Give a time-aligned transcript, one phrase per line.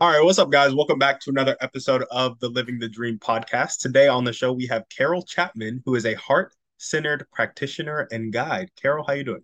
[0.00, 0.76] All right, what's up, guys?
[0.76, 3.80] Welcome back to another episode of the Living the Dream podcast.
[3.80, 8.70] Today on the show, we have Carol Chapman, who is a heart-centered practitioner and guide.
[8.80, 9.42] Carol, how you doing?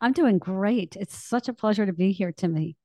[0.00, 0.94] I'm doing great.
[0.94, 2.76] It's such a pleasure to be here, Timmy.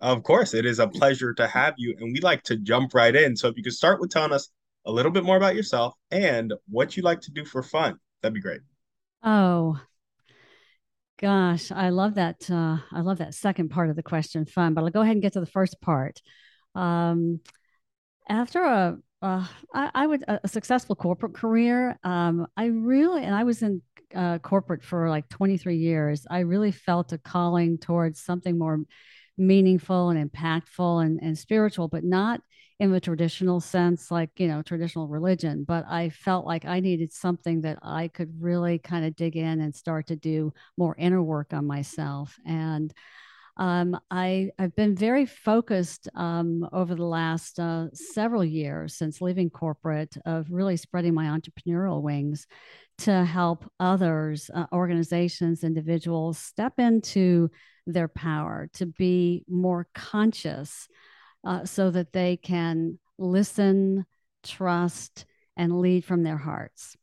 [0.00, 3.16] Of course, it is a pleasure to have you, and we like to jump right
[3.16, 3.34] in.
[3.34, 4.48] So, if you could start with telling us
[4.84, 8.32] a little bit more about yourself and what you like to do for fun, that'd
[8.32, 8.60] be great.
[9.24, 9.80] Oh,
[11.18, 12.50] Gosh, I love that.
[12.50, 14.74] Uh, I love that second part of the question, fun.
[14.74, 16.20] But I'll go ahead and get to the first part.
[16.74, 17.40] Um,
[18.28, 21.98] after a, uh, I, I, would a successful corporate career.
[22.04, 23.80] Um, I really, and I was in
[24.14, 26.26] uh, corporate for like 23 years.
[26.30, 28.80] I really felt a calling towards something more
[29.38, 32.40] meaningful and impactful and, and spiritual, but not
[32.78, 35.64] in the traditional sense, like, you know, traditional religion.
[35.66, 39.60] But I felt like I needed something that I could really kind of dig in
[39.60, 42.38] and start to do more inner work on myself.
[42.44, 42.92] And
[43.56, 49.48] um, I, I've been very focused um, over the last uh, several years since leaving
[49.48, 52.46] corporate of really spreading my entrepreneurial wings
[52.98, 57.50] to help others, uh, organizations, individuals step into
[57.86, 60.88] their power, to be more conscious
[61.46, 64.04] uh, so that they can listen,
[64.42, 65.24] trust,
[65.56, 66.96] and lead from their hearts.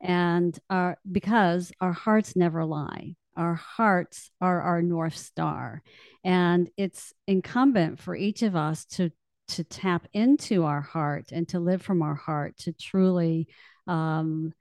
[0.00, 5.82] And our, because our hearts never lie, our hearts are our North Star.
[6.24, 9.10] And it's incumbent for each of us to,
[9.48, 13.48] to tap into our heart and to live from our heart to truly
[13.86, 14.52] um,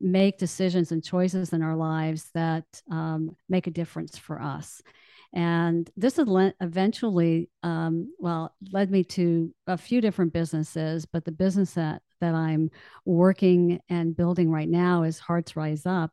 [0.00, 4.80] make decisions and choices in our lives that um, make a difference for us.
[5.34, 11.74] And this eventually, um, well, led me to a few different businesses, but the business
[11.74, 12.70] that, that I'm
[13.04, 16.12] working and building right now is Hearts Rise Up.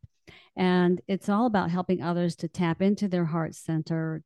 [0.57, 4.21] And it's all about helping others to tap into their heart center,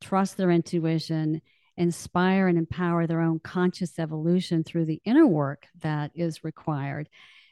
[0.00, 1.40] trust their intuition,
[1.76, 7.08] inspire and empower their own conscious evolution through the inner work that is required.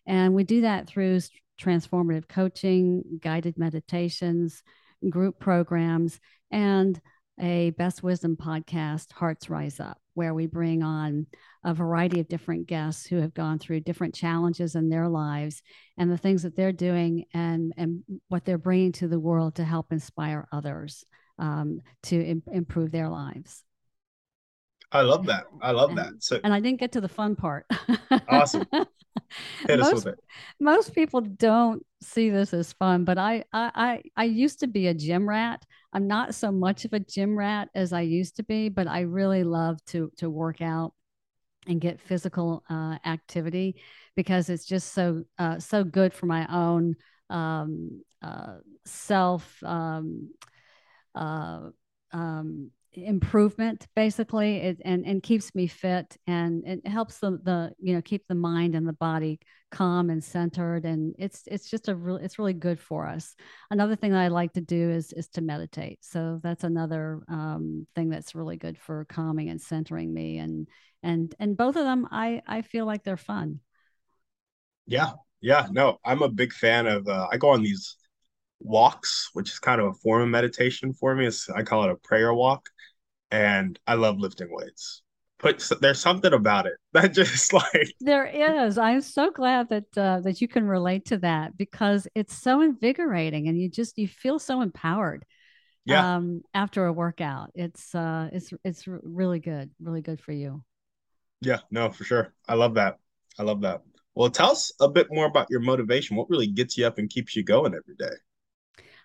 [0.07, 1.21] And we do that through
[1.61, 4.63] transformative coaching, guided meditations,
[5.09, 7.01] group programs, and
[7.41, 11.27] a Best Wisdom podcast, Hearts Rise Up, where we bring on
[11.65, 15.63] a variety of different guests who have gone through different challenges in their lives
[15.97, 19.65] and the things that they're doing and, and what they're bringing to the world to
[19.65, 21.05] help inspire others
[21.39, 23.65] um, to Im- improve their lives.
[24.93, 25.45] I love that.
[25.61, 26.13] I love and, that.
[26.19, 27.67] So, and I didn't get to the fun part.
[28.29, 28.67] awesome.
[29.67, 30.21] Hit most, us with it.
[30.59, 34.89] Most people don't see this as fun, but I, I, I, I used to be
[34.89, 35.65] a gym rat.
[35.93, 39.01] I'm not so much of a gym rat as I used to be, but I
[39.01, 40.93] really love to to work out
[41.67, 43.77] and get physical uh, activity
[44.17, 46.97] because it's just so uh, so good for my own
[47.29, 50.31] um, uh, self um,
[51.15, 51.69] uh,
[52.13, 57.95] um, improvement basically it, and and keeps me fit and it helps the the you
[57.95, 59.39] know keep the mind and the body
[59.71, 63.37] calm and centered and it's it's just a real it's really good for us.
[63.71, 65.99] Another thing that i like to do is is to meditate.
[66.03, 70.67] So that's another um, thing that's really good for calming and centering me and
[71.03, 73.61] and and both of them i i feel like they're fun.
[74.87, 75.13] Yeah.
[75.41, 75.69] Yeah.
[75.71, 77.97] No i'm a big fan of uh, i go on these
[78.61, 81.27] walks, which is kind of a form of meditation for me.
[81.27, 82.69] It's, I call it a prayer walk
[83.31, 85.03] and I love lifting weights.
[85.39, 88.77] But there's something about it that just like there is.
[88.77, 93.49] I'm so glad that uh, that you can relate to that because it's so invigorating
[93.49, 95.25] and you just you feel so empowered.
[95.87, 96.17] Yeah.
[96.17, 100.63] Um, after a workout, it's uh, it's it's really good, really good for you.
[101.41, 102.35] Yeah, no, for sure.
[102.47, 102.99] I love that.
[103.39, 103.81] I love that.
[104.15, 106.17] Well, tell us a bit more about your motivation.
[106.17, 108.15] What really gets you up and keeps you going every day?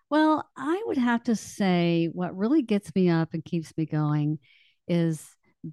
[0.10, 4.40] Well, I would have to say what really gets me up and keeps me going
[4.88, 5.26] is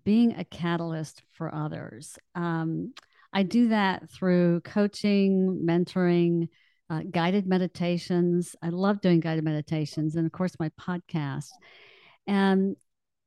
[0.05, 2.19] being a catalyst for others.
[2.35, 2.95] Um,
[3.33, 6.49] I do that through coaching, mentoring,
[6.91, 8.57] uh, guided meditations.
[8.63, 11.51] I love doing guided meditations, and of course, my podcast.
[12.27, 12.77] And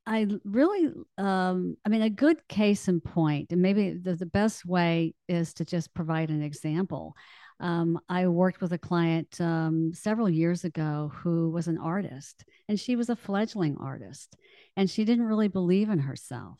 [0.07, 4.65] I really, um, I mean, a good case in point, and maybe the, the best
[4.65, 7.15] way is to just provide an example.
[7.59, 12.79] Um, I worked with a client um, several years ago who was an artist, and
[12.79, 14.35] she was a fledgling artist,
[14.77, 16.59] and she didn't really believe in herself.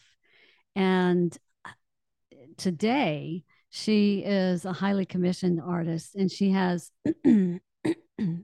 [0.76, 1.70] And uh,
[2.58, 3.44] today,
[3.76, 6.92] she is a highly commissioned artist and she has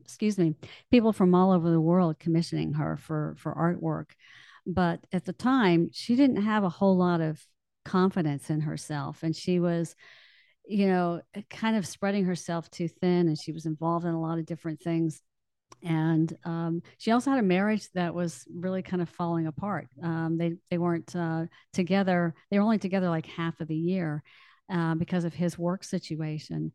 [0.03, 0.53] excuse me
[0.91, 4.11] people from all over the world commissioning her for for artwork
[4.65, 7.43] but at the time she didn't have a whole lot of
[7.83, 9.95] confidence in herself and she was
[10.67, 14.39] you know kind of spreading herself too thin and she was involved in a lot
[14.39, 15.21] of different things.
[15.83, 19.87] And um, she also had a marriage that was really kind of falling apart.
[20.03, 24.21] Um, they they weren't uh, together they were only together like half of the year
[24.71, 26.71] uh, because of his work situation.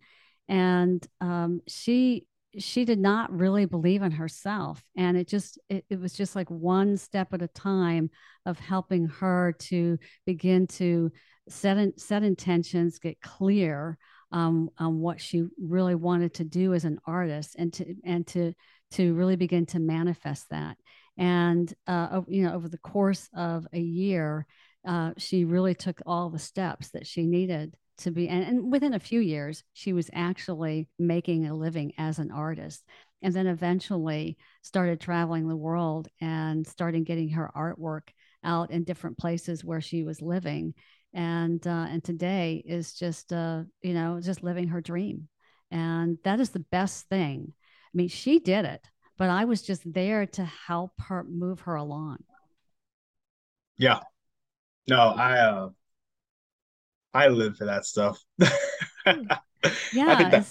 [0.49, 2.27] And um, she
[2.59, 6.51] she did not really believe in herself and it just it, it, was just like
[6.51, 8.11] one step at a time
[8.45, 11.11] of helping her to begin to
[11.49, 13.99] set in, set intentions get clear
[14.33, 18.53] um, on what she really wanted to do as an artist and to and to
[18.93, 20.77] to really begin to manifest that.
[21.19, 24.47] And uh, you know over the course of a year
[24.87, 28.95] uh, she really took all the steps that she needed to be and, and within
[28.95, 32.85] a few years she was actually making a living as an artist
[33.23, 38.09] and then eventually started traveling the world and starting getting her artwork
[38.45, 40.75] out in different places where she was living
[41.15, 45.29] and uh, and today is just uh, you know just living her dream
[45.71, 47.53] and that is the best thing.
[47.53, 48.87] I mean she did it
[49.19, 52.19] but i was just there to help her move her along.
[53.79, 54.01] Yeah.
[54.89, 55.69] No i uh
[57.15, 58.19] I live for that stuff.
[58.39, 59.15] yeah.
[59.93, 60.47] That,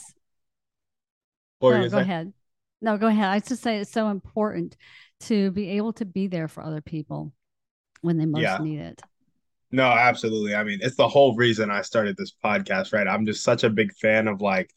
[1.62, 2.34] oh, go ahead.
[2.82, 3.26] No, go ahead.
[3.26, 4.76] I just say it's so important
[5.22, 7.34] to be able to be there for other people
[8.02, 8.58] when they most yeah.
[8.60, 9.02] need it.
[9.72, 10.56] No, absolutely.
[10.56, 13.08] I mean, it's the whole reason I started this podcast, right?
[13.08, 14.72] I'm just such a big fan of like,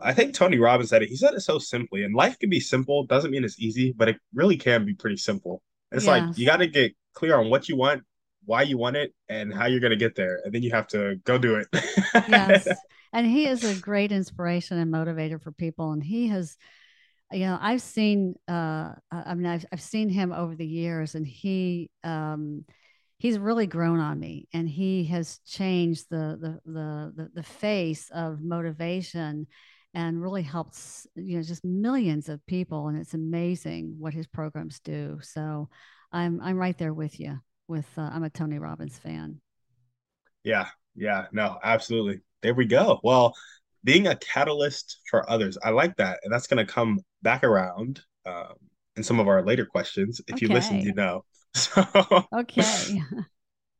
[0.00, 1.08] I think Tony Robbins said it.
[1.08, 3.04] He said it so simply, and life can be simple.
[3.04, 5.62] Doesn't mean it's easy, but it really can be pretty simple.
[5.92, 6.28] It's yes.
[6.28, 8.02] like you got to get clear on what you want,
[8.46, 10.86] why you want it and how you're going to get there and then you have
[10.88, 11.68] to go do it.
[12.28, 12.68] Yes.
[13.12, 16.56] And he is a great inspiration and motivator for people and he has
[17.32, 21.26] you know i've seen uh i mean i've, I've seen him over the years and
[21.26, 22.64] he um
[23.18, 28.10] he's really grown on me and he has changed the the the the, the face
[28.10, 29.46] of motivation
[29.94, 34.80] and really helps you know just millions of people and it's amazing what his programs
[34.80, 35.18] do.
[35.22, 35.68] So
[36.12, 39.40] i'm i'm right there with you with uh, I'm a Tony Robbins fan.
[40.44, 42.20] Yeah, yeah, no, absolutely.
[42.42, 43.00] There we go.
[43.02, 43.34] Well,
[43.84, 48.00] being a catalyst for others, I like that, and that's going to come back around
[48.24, 48.54] um,
[48.96, 50.20] in some of our later questions.
[50.26, 50.46] If okay.
[50.46, 51.24] you listen, you know.
[51.56, 51.86] So
[52.34, 53.00] okay.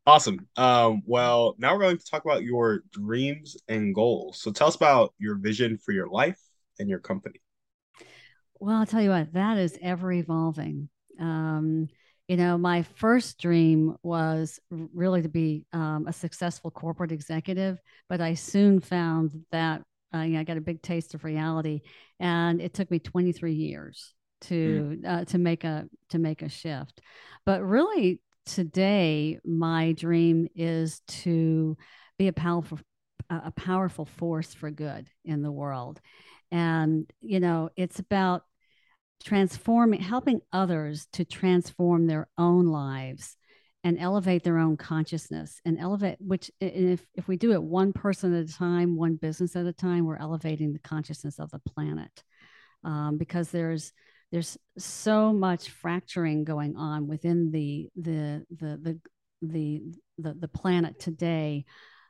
[0.07, 0.47] Awesome.
[0.57, 4.41] Um, well, now we're going to talk about your dreams and goals.
[4.41, 6.39] So tell us about your vision for your life
[6.79, 7.41] and your company.
[8.61, 10.89] Well, I'll tell you what, that is ever evolving.
[11.19, 11.89] Um,
[12.29, 17.79] you know, my first dream was really to be um, a successful corporate executive,
[18.09, 19.83] but I soon found that
[20.15, 21.83] uh, you know, I got a big taste of reality,
[22.21, 25.07] and it took me 23 years to mm.
[25.07, 27.01] uh, to make a to make a shift.
[27.45, 31.77] But really, today, my dream is to
[32.19, 32.79] be a powerful
[33.29, 36.01] a powerful force for good in the world,
[36.51, 38.43] and you know, it's about
[39.25, 43.37] transforming, helping others to transform their own lives
[43.85, 48.35] and elevate their own consciousness and elevate which if, if we do it one person
[48.35, 52.23] at a time one business at a time we're elevating the consciousness of the planet.
[52.85, 53.93] Um, because there's
[54.33, 59.01] there's so much fracturing going on within the the the the
[59.43, 59.83] the
[60.19, 61.65] the, the planet today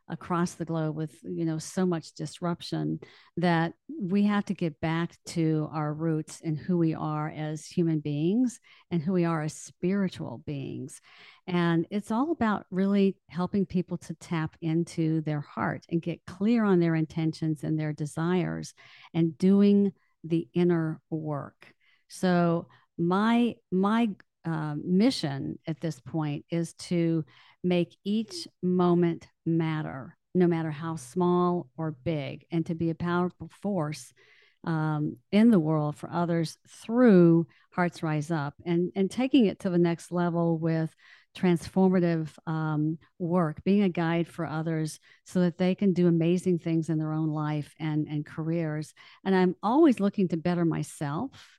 [0.08, 3.00] across the globe with you know so much disruption
[3.36, 8.00] that we have to get back to our roots and who we are as human
[8.00, 8.60] beings
[8.90, 11.00] and who we are as spiritual beings.
[11.46, 16.64] And it's all about really helping people to tap into their heart and get clear
[16.64, 18.74] on their intentions and their desires
[19.14, 19.92] and doing
[20.24, 21.72] the inner work.
[22.08, 24.10] So my my
[24.44, 27.24] uh, mission at this point is to
[27.66, 33.50] make each moment matter, no matter how small or big, and to be a powerful
[33.60, 34.12] force
[34.64, 39.70] um, in the world for others through Hearts Rise Up and, and taking it to
[39.70, 40.94] the next level with
[41.36, 46.88] transformative um, work, being a guide for others so that they can do amazing things
[46.88, 48.94] in their own life and, and careers.
[49.24, 51.58] And I'm always looking to better myself.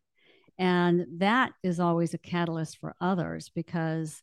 [0.58, 4.22] And that is always a catalyst for others because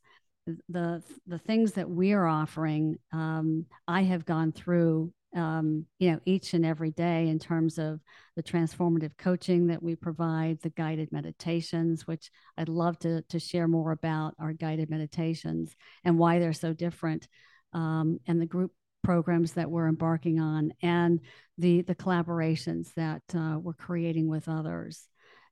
[0.69, 6.21] the the things that we are offering um, i have gone through um, you know,
[6.25, 8.01] each and every day in terms of
[8.37, 13.67] the transformative coaching that we provide, the guided meditations, which I'd love to, to share
[13.67, 15.75] more about our guided meditations
[16.05, 17.27] and why they're so different,
[17.73, 18.73] um, and the group
[19.03, 21.21] programs that we're embarking on, and
[21.59, 25.09] the the collaborations that uh, we're creating with others.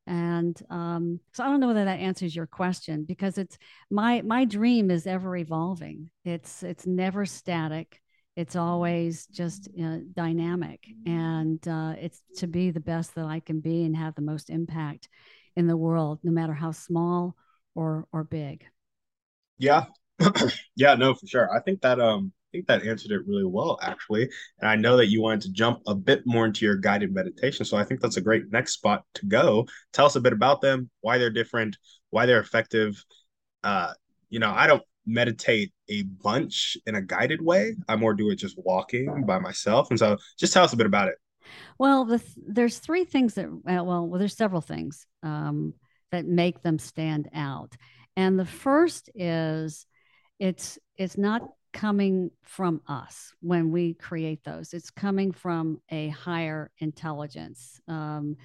[0.07, 3.57] And um, so I don't know whether that answers your question because it's
[3.91, 6.11] my my dream is ever evolving.
[6.25, 8.01] It's it's never static.
[8.35, 10.85] It's always just uh, dynamic.
[11.07, 14.51] And uh, it's to be the best that i can be and have the most
[14.51, 15.09] impact
[15.55, 17.37] in the world no matter how small
[17.75, 18.65] or or big.
[19.59, 19.87] Yeah.
[20.75, 21.55] Yeah no for sure.
[21.55, 24.29] I think that um think that answered it really well actually
[24.61, 27.65] and i know that you wanted to jump a bit more into your guided meditation
[27.65, 30.61] so i think that's a great next spot to go tell us a bit about
[30.61, 31.77] them why they're different
[32.11, 33.03] why they're effective
[33.65, 33.93] uh
[34.29, 37.75] you know i don't meditate a bunch in a guided way.
[37.89, 39.91] I more do it just walking by myself.
[39.91, 41.17] And so just tell us a bit about it.
[41.79, 45.75] Well, the th- there's three things that, well, well, there's several things um,
[46.13, 47.75] that make them stand out.
[48.17, 49.87] And the first is
[50.39, 54.73] it's it's not coming from us when we create those.
[54.73, 58.37] It's coming from a higher intelligence, um,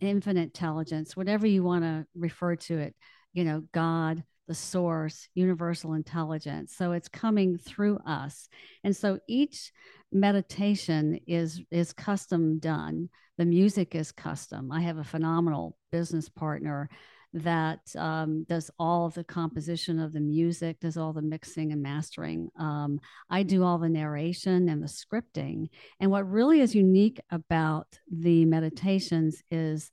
[0.00, 2.94] infinite intelligence, whatever you want to refer to it.
[3.32, 6.74] You know, God, the source, universal intelligence.
[6.76, 8.48] So it's coming through us.
[8.82, 9.72] And so each
[10.12, 13.08] meditation is is custom done.
[13.38, 14.72] The music is custom.
[14.72, 16.90] I have a phenomenal business partner
[17.32, 22.48] that um, does all the composition of the music, does all the mixing and mastering.
[22.58, 25.68] Um, I do all the narration and the scripting.
[26.00, 29.90] And what really is unique about the meditations is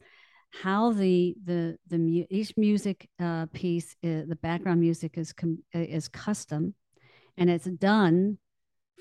[0.49, 5.63] how the the the each music uh, piece is, uh, the background music is com-
[5.75, 6.73] uh, is custom
[7.37, 8.37] and it's done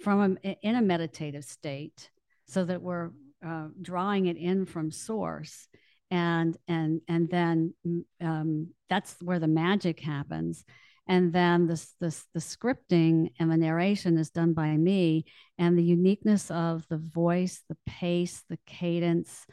[0.02, 2.11] from a, in a meditative state
[2.47, 3.11] so that we're
[3.47, 5.69] uh, drawing it in from source
[6.11, 7.75] and and and then
[8.21, 10.65] um, that's where the magic happens.
[11.09, 15.25] And then this the scripting and the narration is done by me
[15.57, 19.47] and the uniqueness of the voice the pace the cadence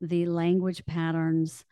[0.00, 1.64] the language patterns,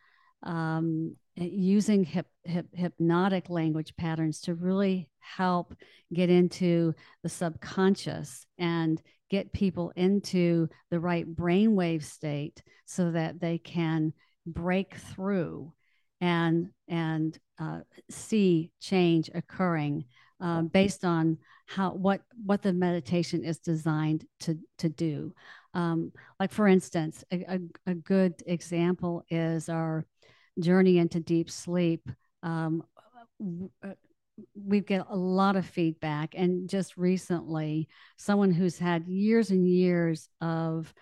[0.42, 5.74] um, using hip, hip, hypnotic language patterns to really help
[6.12, 8.44] get into the subconscious.
[8.58, 14.12] And get people into the right brainwave state so that they can
[14.46, 15.72] break through
[16.20, 17.80] and and uh,
[18.10, 20.04] see change occurring
[20.40, 25.32] uh, based on how what what the meditation is designed to to do
[25.74, 30.06] um, like, for instance, a, a, a, good example is our
[30.58, 32.08] journey into deep sleep.
[32.42, 32.82] Um,
[33.84, 33.92] uh,
[34.54, 40.28] we get a lot of feedback, and just recently, someone who's had years and years
[40.40, 40.92] of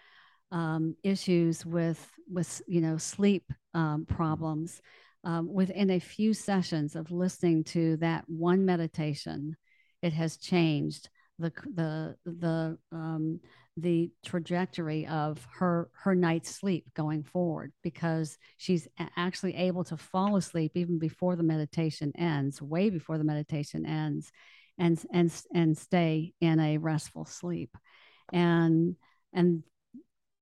[0.50, 4.81] um, issues with with you know sleep um, problems.
[5.25, 9.57] Um, within a few sessions of listening to that one meditation,
[10.00, 13.40] it has changed the the the um,
[13.76, 20.37] the trajectory of her her night's sleep going forward because she's actually able to fall
[20.37, 24.33] asleep even before the meditation ends way before the meditation ends
[24.78, 27.76] and and and stay in a restful sleep.
[28.33, 28.97] And
[29.33, 29.62] and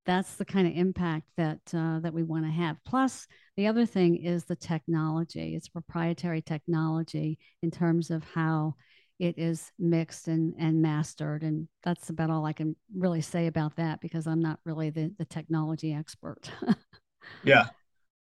[0.06, 2.76] that's the kind of impact that uh, that we want to have.
[2.84, 3.26] Plus
[3.56, 5.54] the other thing is the technology.
[5.54, 8.74] It's proprietary technology in terms of how
[9.24, 11.42] it is mixed and, and mastered.
[11.42, 15.12] And that's about all I can really say about that because I'm not really the,
[15.18, 16.50] the technology expert.
[17.44, 17.64] yeah.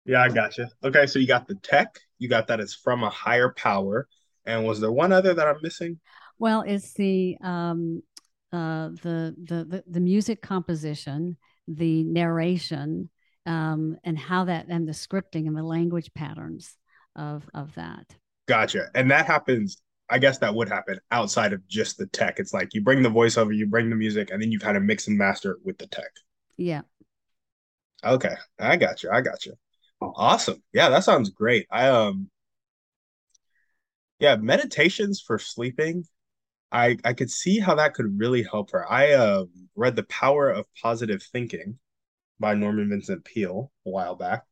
[0.04, 0.68] Yeah, I gotcha.
[0.84, 4.08] Okay, so you got the tech, you got that it's from a higher power.
[4.44, 6.00] And was there one other that I'm missing?
[6.38, 8.02] Well, it's the um
[8.52, 11.36] uh the the the, the music composition,
[11.68, 13.10] the narration,
[13.46, 16.76] um, and how that and the scripting and the language patterns
[17.14, 18.16] of of that.
[18.48, 18.88] Gotcha.
[18.96, 19.80] And that happens
[20.12, 22.38] I guess that would happen outside of just the tech.
[22.38, 24.82] It's like you bring the voiceover, you bring the music, and then you kind of
[24.82, 26.10] mix and master it with the tech.
[26.58, 26.82] Yeah.
[28.04, 29.10] Okay, I got you.
[29.10, 29.54] I got you.
[30.02, 30.62] Awesome.
[30.74, 31.66] Yeah, that sounds great.
[31.70, 32.28] I um
[34.18, 36.04] yeah, meditations for sleeping.
[36.70, 38.90] I I could see how that could really help her.
[38.90, 41.78] I uh, read The Power of Positive Thinking
[42.38, 44.42] by Norman Vincent Peale a while back,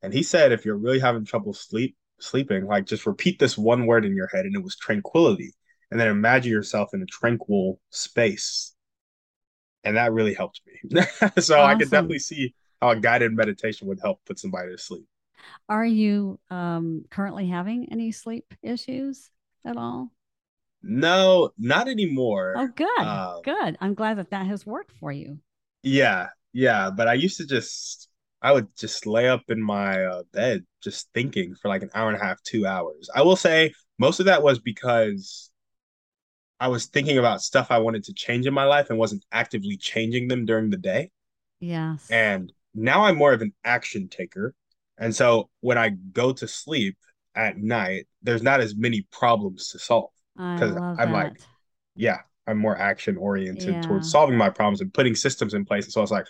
[0.00, 3.86] and he said if you're really having trouble sleep sleeping, like just repeat this one
[3.86, 5.52] word in your head, and it was tranquility.
[5.90, 8.74] And then imagine yourself in a tranquil space.
[9.84, 11.00] And that really helped me.
[11.38, 11.60] so awesome.
[11.60, 15.06] I can definitely see how a guided meditation would help put somebody to sleep.
[15.68, 19.30] Are you um, currently having any sleep issues
[19.64, 20.10] at all?
[20.82, 22.54] No, not anymore.
[22.56, 23.00] Oh, good.
[23.00, 23.78] Um, good.
[23.80, 25.38] I'm glad that that has worked for you.
[25.82, 26.28] Yeah.
[26.52, 26.90] Yeah.
[26.90, 28.07] But I used to just,
[28.40, 32.08] I would just lay up in my uh, bed just thinking for like an hour
[32.08, 33.10] and a half, two hours.
[33.14, 35.50] I will say most of that was because
[36.60, 39.76] I was thinking about stuff I wanted to change in my life and wasn't actively
[39.76, 41.10] changing them during the day.
[41.60, 42.08] Yes.
[42.10, 44.54] And now I'm more of an action taker.
[44.98, 46.96] And so when I go to sleep
[47.34, 51.12] at night, there's not as many problems to solve because I'm that.
[51.12, 51.40] like,
[51.94, 53.82] yeah, I'm more action oriented yeah.
[53.82, 55.84] towards solving my problems and putting systems in place.
[55.84, 56.26] And so I was like,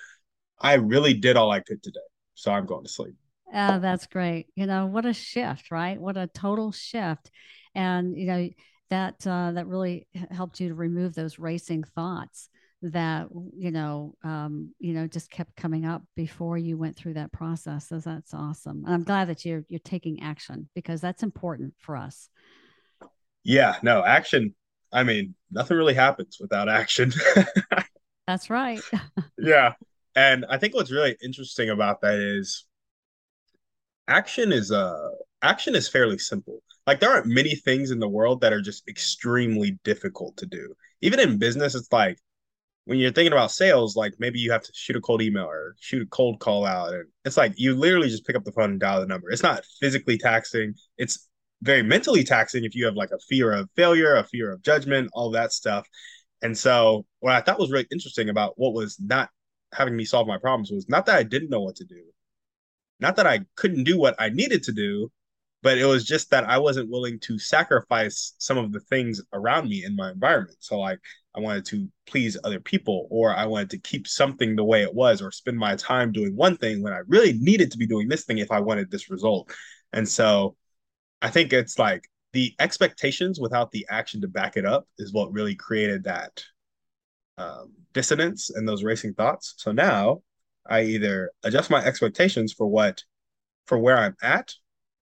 [0.61, 2.01] I really did all I could today.
[2.35, 3.15] So I'm going to sleep.
[3.53, 4.47] Oh, that's great.
[4.55, 6.01] You know, what a shift, right?
[6.01, 7.31] What a total shift.
[7.75, 8.49] And, you know,
[8.91, 12.49] that uh, that really helped you to remove those racing thoughts
[12.83, 17.33] that you know um, you know just kept coming up before you went through that
[17.33, 21.75] process so that's awesome and i'm glad that you're you're taking action because that's important
[21.79, 22.29] for us
[23.43, 24.55] yeah no action
[24.93, 27.13] i mean nothing really happens without action
[28.27, 28.81] that's right
[29.39, 29.73] yeah
[30.19, 32.67] and i think what's really interesting about that is
[34.09, 35.11] action is uh
[35.43, 36.63] action is fairly simple.
[36.87, 40.75] Like there aren't many things in the world that are just extremely difficult to do.
[41.01, 42.19] Even in business it's like
[42.87, 45.77] when you're thinking about sales like maybe you have to shoot a cold email or
[45.79, 48.71] shoot a cold call out and it's like you literally just pick up the phone
[48.71, 49.31] and dial the number.
[49.31, 50.75] It's not physically taxing.
[50.97, 51.29] It's
[51.63, 55.11] very mentally taxing if you have like a fear of failure a fear of judgment
[55.13, 55.87] all that stuff.
[56.41, 59.29] And so what i thought was really interesting about what was not
[59.73, 62.03] having me solve my problems was not that i didn't know what to do
[63.01, 65.11] not that I couldn't do what I needed to do,
[65.63, 69.69] but it was just that I wasn't willing to sacrifice some of the things around
[69.69, 70.57] me in my environment.
[70.61, 71.01] So like
[71.35, 74.95] I wanted to please other people or I wanted to keep something the way it
[74.95, 78.09] was or spend my time doing one thing when I really needed to be doing
[78.09, 79.53] this thing if I wanted this result.
[79.93, 80.57] And so
[81.23, 85.33] I think it's like the expectations without the action to back it up is what
[85.33, 86.43] really created that
[87.39, 89.55] um, dissonance and those racing thoughts.
[89.57, 90.23] So now
[90.69, 93.03] I either adjust my expectations for what
[93.67, 94.55] for where I'm at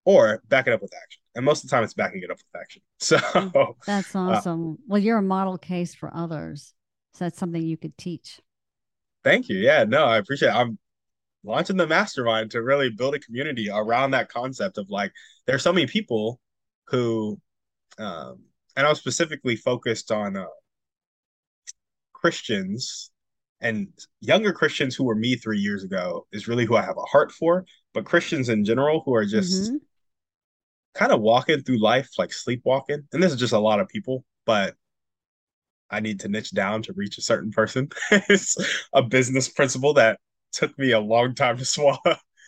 [0.05, 1.21] or back it up with action.
[1.35, 2.81] And most of the time it's backing it up with action.
[2.99, 4.71] So that's uh, awesome.
[4.71, 6.73] Uh, well, you're a model case for others.
[7.13, 8.39] So that's something you could teach.
[9.23, 9.57] Thank you.
[9.57, 10.55] Yeah, no, I appreciate it.
[10.55, 10.77] I'm
[11.43, 15.11] launching the mastermind to really build a community around that concept of like
[15.45, 16.39] there's so many people
[16.87, 17.39] who
[17.97, 18.39] um
[18.75, 20.45] and I was specifically focused on uh,
[22.19, 23.11] Christians
[23.61, 23.87] and
[24.21, 27.31] younger Christians who were me three years ago is really who I have a heart
[27.31, 27.65] for.
[27.93, 29.77] But Christians in general who are just mm-hmm.
[30.93, 34.23] kind of walking through life like sleepwalking, and this is just a lot of people,
[34.45, 34.75] but
[35.89, 37.89] I need to niche down to reach a certain person.
[38.11, 38.57] it's
[38.93, 40.19] a business principle that
[40.51, 41.97] took me a long time to swallow.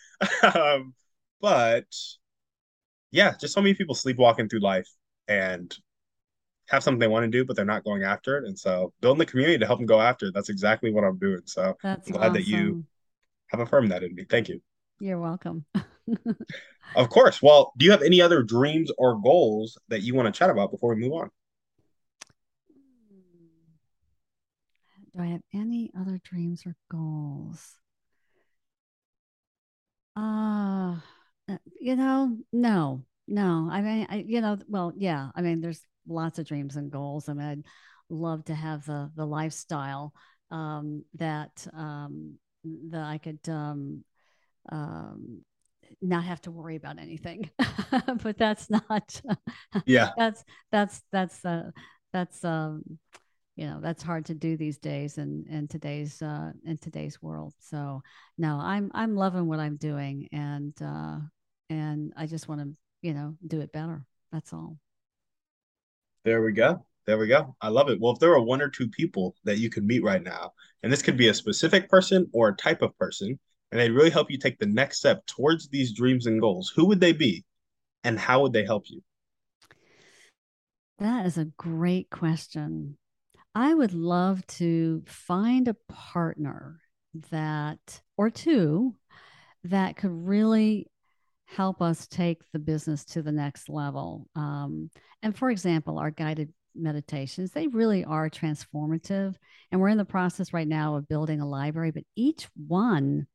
[0.54, 0.94] um,
[1.42, 1.86] but
[3.12, 4.88] yeah, just so many people sleepwalking through life
[5.28, 5.74] and
[6.70, 8.46] have something they want to do, but they're not going after it.
[8.46, 11.18] And so building the community to help them go after it, that's exactly what I'm
[11.18, 11.42] doing.
[11.46, 12.34] So that's I'm glad awesome.
[12.34, 12.86] that you
[13.48, 14.26] have affirmed that in me.
[14.30, 14.62] Thank you.
[15.00, 15.66] You're welcome.
[16.96, 17.42] of course.
[17.42, 20.72] Well, do you have any other dreams or goals that you want to chat about
[20.72, 21.30] before we move on?
[25.16, 27.76] Do I have any other dreams or goals?
[30.16, 30.98] Uh,
[31.50, 33.70] uh you know, no, no.
[33.72, 35.30] I mean, I, you know, well, yeah.
[35.34, 37.30] I mean, there's lots of dreams and goals.
[37.30, 37.64] I mean, I'd
[38.10, 40.14] love to have the the lifestyle
[40.52, 42.38] um, that um,
[42.90, 44.04] that I could um,
[44.72, 45.44] um,
[46.02, 47.50] not have to worry about anything.
[48.24, 49.22] but that's not.
[49.86, 50.12] yeah.
[50.18, 51.72] That's that's that's uh,
[52.14, 52.84] that's um,
[53.56, 57.54] you know that's hard to do these days in in today's uh, in today's world.
[57.60, 58.02] So
[58.38, 61.18] no, I'm I'm loving what I'm doing, and uh,
[61.70, 64.06] and I just want to you know do it better.
[64.32, 64.78] That's all.
[66.26, 66.86] There we go.
[67.06, 67.56] There we go.
[67.62, 68.00] I love it.
[68.00, 70.52] Well, if there are one or two people that you could meet right now,
[70.84, 73.40] and this could be a specific person or a type of person,
[73.72, 76.86] and they'd really help you take the next step towards these dreams and goals, who
[76.86, 77.46] would they be
[78.04, 79.02] and how would they help you?
[81.00, 82.98] That is a great question.
[83.56, 86.82] I would love to find a partner
[87.32, 88.96] that, or two,
[89.64, 90.88] that could really
[91.56, 94.28] help us take the business to the next level.
[94.36, 94.92] Um,
[95.24, 99.36] and for example, our guided meditations, they really are transformative.
[99.72, 103.26] And we're in the process right now of building a library, but each one,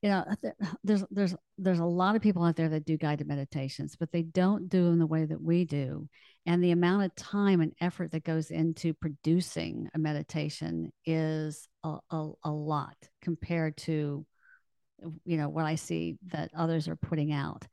[0.00, 0.24] you know,
[0.84, 4.22] there's there's there's a lot of people out there that do guided meditations, but they
[4.22, 6.08] don't do them the way that we do.
[6.46, 11.96] And the amount of time and effort that goes into producing a meditation is a,
[12.10, 14.24] a, a lot compared to
[15.24, 17.66] you know what i see that others are putting out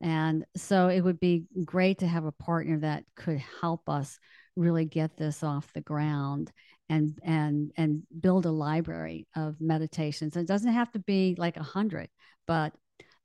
[0.00, 4.18] and so it would be great to have a partner that could help us
[4.56, 6.52] really get this off the ground
[6.88, 10.36] and and and build a library of meditations.
[10.36, 12.08] It doesn't have to be like a hundred,
[12.46, 12.72] but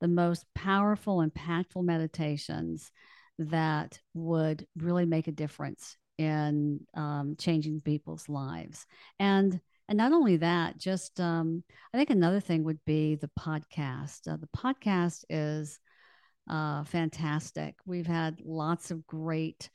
[0.02, 2.92] the most powerful, impactful meditations
[3.40, 8.86] that would really make a difference in um, changing people's lives.
[9.20, 14.28] And and not only that, just um, I think another thing would be the podcast.
[14.32, 15.80] Uh, the podcast is
[16.50, 17.76] uh, fantastic.
[17.86, 19.70] We've had lots of great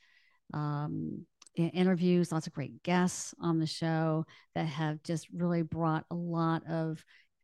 [0.53, 6.15] um, interviews, lots of great guests on the show that have just really brought a
[6.15, 7.03] lot of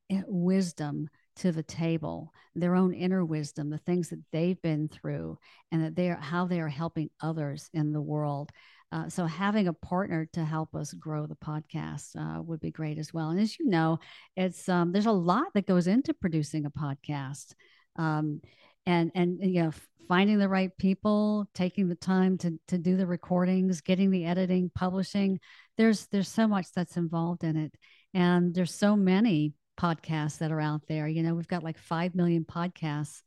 [0.09, 5.37] eh, wisdom to the table, their own inner wisdom, the things that they've been through,
[5.71, 8.51] and that they are how they are helping others in the world.
[8.91, 12.97] Uh, so having a partner to help us grow the podcast uh, would be great
[12.97, 13.29] as well.
[13.29, 13.99] And as you know,
[14.35, 17.53] it's um, there's a lot that goes into producing a podcast.
[17.97, 18.41] Um,
[18.85, 19.71] and and you know
[20.07, 24.69] finding the right people taking the time to to do the recordings getting the editing
[24.75, 25.39] publishing
[25.77, 27.73] there's there's so much that's involved in it
[28.13, 32.15] and there's so many podcasts that are out there you know we've got like 5
[32.15, 33.21] million podcasts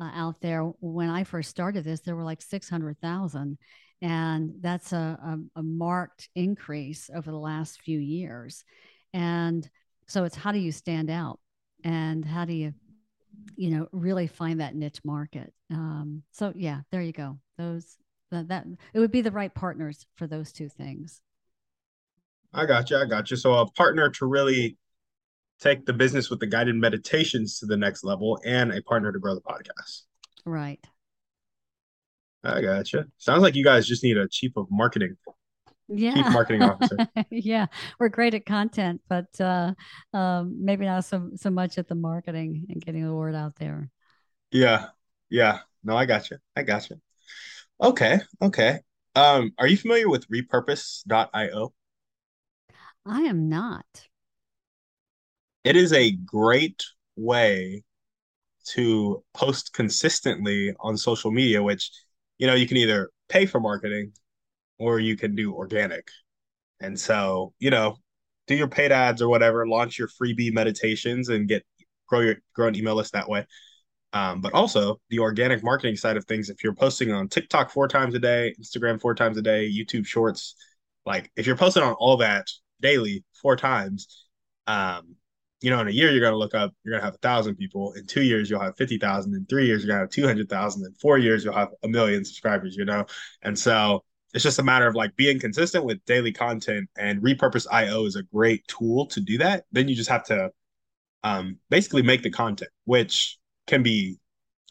[0.00, 3.58] uh, out there when i first started this there were like 600000
[4.02, 5.18] and that's a,
[5.56, 8.64] a, a marked increase over the last few years.
[9.12, 9.68] And
[10.06, 11.38] so it's how do you stand out?
[11.84, 12.74] And how do you
[13.56, 15.52] you know really find that niche market?
[15.70, 17.38] Um, so yeah there you go.
[17.58, 17.96] Those
[18.30, 21.20] that, that it would be the right partners for those two things.
[22.52, 24.76] I got you i got you so a partner to really
[25.60, 29.18] take the business with the guided meditations to the next level and a partner to
[29.18, 30.02] grow the podcast.
[30.44, 30.80] Right
[32.44, 35.16] i got you sounds like you guys just need a chief of marketing
[35.92, 36.14] yeah.
[36.14, 36.96] chief marketing officer.
[37.30, 37.66] yeah,
[37.98, 39.74] we're great at content, but uh,
[40.14, 43.90] um, maybe not so so much at the marketing and getting the word out there.
[44.50, 44.86] Yeah,
[45.28, 45.60] yeah.
[45.82, 46.38] No, I got you.
[46.56, 47.00] I got you.
[47.80, 48.80] Okay, okay.
[49.14, 51.72] Um, are you familiar with repurpose.io?
[53.06, 53.86] I am not.
[55.64, 56.84] It is a great
[57.16, 57.82] way
[58.68, 61.90] to post consistently on social media, which
[62.40, 64.12] you know you can either pay for marketing
[64.78, 66.08] or you can do organic.
[66.80, 67.98] And so, you know,
[68.46, 71.64] do your paid ads or whatever, launch your freebie meditations and get
[72.08, 73.46] grow your grow an email list that way.
[74.14, 77.86] Um, but also the organic marketing side of things, if you're posting on TikTok four
[77.86, 80.56] times a day, Instagram four times a day, YouTube shorts,
[81.04, 82.46] like if you're posting on all that
[82.80, 84.26] daily four times,
[84.66, 85.14] um,
[85.60, 87.92] you know, in a year you're gonna look up, you're gonna have a thousand people.
[87.92, 89.34] In two years, you'll have fifty thousand.
[89.34, 90.86] In three years, you're gonna have two hundred thousand.
[90.86, 92.76] In four years, you'll have a million subscribers.
[92.76, 93.04] You know,
[93.42, 97.66] and so it's just a matter of like being consistent with daily content and repurpose
[97.70, 100.50] io is a great tool to do that then you just have to
[101.22, 104.18] um, basically make the content which can be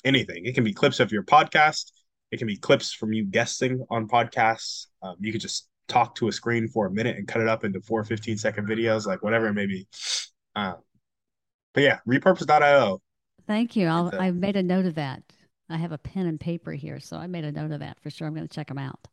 [0.03, 1.91] anything it can be clips of your podcast
[2.31, 6.27] it can be clips from you guesting on podcasts um, you could just talk to
[6.27, 9.21] a screen for a minute and cut it up into four 15 second videos like
[9.23, 9.87] whatever it may be
[10.59, 10.75] um,
[11.73, 13.01] but yeah repurpose.io
[13.47, 15.23] thank you I'll, i've made a note of that
[15.69, 18.09] i have a pen and paper here so i made a note of that for
[18.09, 19.07] sure i'm going to check them out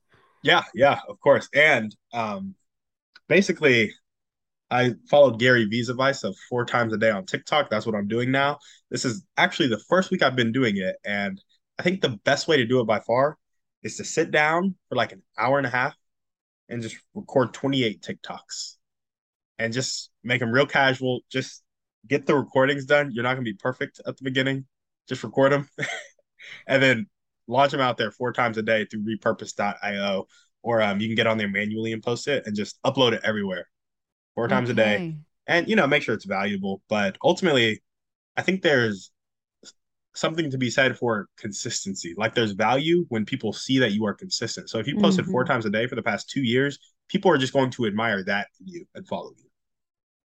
[0.46, 1.48] yeah, yeah, of course.
[1.52, 2.54] And um,
[3.28, 3.92] basically,
[4.70, 7.68] I followed Gary Vee's advice of four times a day on TikTok.
[7.68, 8.58] That's what I'm doing now.
[8.88, 10.96] This is actually the first week I've been doing it.
[11.04, 11.42] And
[11.80, 13.36] I think the best way to do it by far
[13.82, 15.96] is to sit down for like an hour and a half
[16.68, 18.75] and just record 28 TikToks
[19.58, 21.20] and just make them real casual.
[21.30, 21.62] Just
[22.06, 23.10] get the recordings done.
[23.12, 24.66] You're not going to be perfect at the beginning.
[25.08, 25.68] Just record them
[26.66, 27.06] and then
[27.46, 30.26] launch them out there four times a day through repurpose.io,
[30.62, 33.20] or um, you can get on there manually and post it and just upload it
[33.24, 33.66] everywhere
[34.34, 34.82] four times okay.
[34.82, 35.16] a day.
[35.46, 36.82] And, you know, make sure it's valuable.
[36.88, 37.82] But ultimately,
[38.36, 39.12] I think there's
[40.16, 42.14] something to be said for consistency.
[42.16, 44.70] Like there's value when people see that you are consistent.
[44.70, 45.32] So if you posted mm-hmm.
[45.32, 48.24] four times a day for the past two years, people are just going to admire
[48.24, 49.45] that in you and follow you.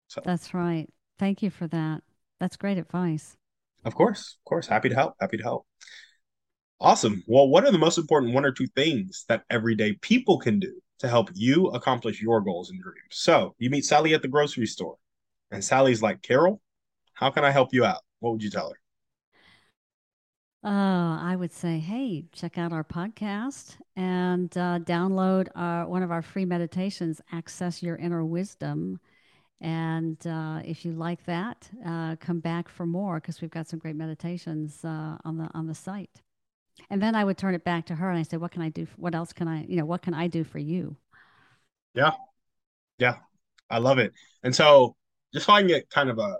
[0.09, 0.89] So that's right.
[1.19, 2.01] Thank you for that.
[2.39, 3.37] That's great advice.
[3.85, 4.67] Of course, of course.
[4.67, 5.13] Happy to help.
[5.21, 5.65] Happy to help.
[6.81, 7.23] Awesome.
[7.27, 10.81] Well, what are the most important one or two things that everyday people can do
[10.99, 12.97] to help you accomplish your goals and dreams?
[13.11, 14.95] So you meet Sally at the grocery store,
[15.51, 16.59] and Sally's like, Carol,
[17.13, 18.01] how can I help you out?
[18.19, 18.79] What would you tell her?
[20.61, 26.11] Uh, I would say, hey, check out our podcast and uh, download our, one of
[26.11, 28.99] our free meditations, Access Your Inner Wisdom.
[29.61, 33.79] And uh, if you like that, uh, come back for more because we've got some
[33.79, 36.21] great meditations uh, on the on the site.
[36.89, 38.69] And then I would turn it back to her and I said, what can I
[38.69, 38.87] do?
[38.95, 40.95] What else can I, you know, what can I do for you?
[41.93, 42.11] Yeah.
[42.97, 43.17] Yeah.
[43.69, 44.13] I love it.
[44.43, 44.95] And so
[45.33, 46.37] just so I can get kind of a,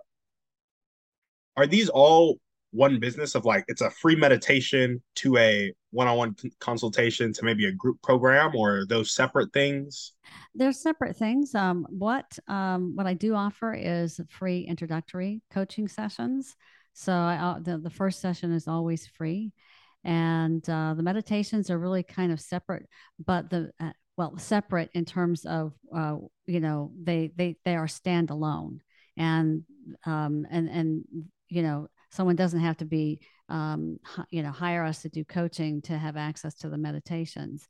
[1.57, 2.39] are these all
[2.71, 7.71] one business of like, it's a free meditation to a one-on-one consultation to maybe a
[7.71, 10.13] group program or those separate things?
[10.53, 11.55] They're separate things.
[11.55, 16.55] Um, what um, what I do offer is free introductory coaching sessions.
[16.93, 19.53] So I, uh, the the first session is always free,
[20.03, 22.87] and uh, the meditations are really kind of separate,
[23.23, 27.87] but the uh, well separate in terms of uh, you know they they they are
[27.87, 28.79] standalone,
[29.17, 29.63] and
[30.05, 31.03] um, and and
[31.47, 33.99] you know someone doesn't have to be um,
[34.31, 37.67] you know hire us to do coaching to have access to the meditations.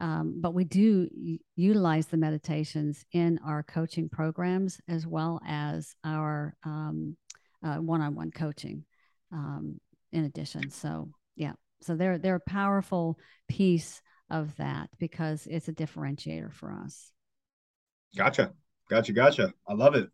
[0.00, 1.08] Um, but we do
[1.56, 7.18] utilize the meditations in our coaching programs as well as our um,
[7.62, 8.84] uh, one-on-one coaching
[9.30, 9.78] um,
[10.12, 10.70] in addition.
[10.70, 11.52] So yeah.
[11.82, 17.10] So they're they're a powerful piece of that because it's a differentiator for us.
[18.16, 18.52] Gotcha.
[18.88, 19.52] Gotcha gotcha.
[19.68, 20.08] I love it.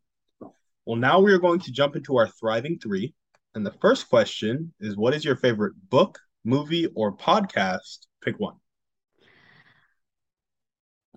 [0.85, 3.15] Well now we are going to jump into our thriving three
[3.57, 8.55] and the first question is what is your favorite book movie or podcast pick one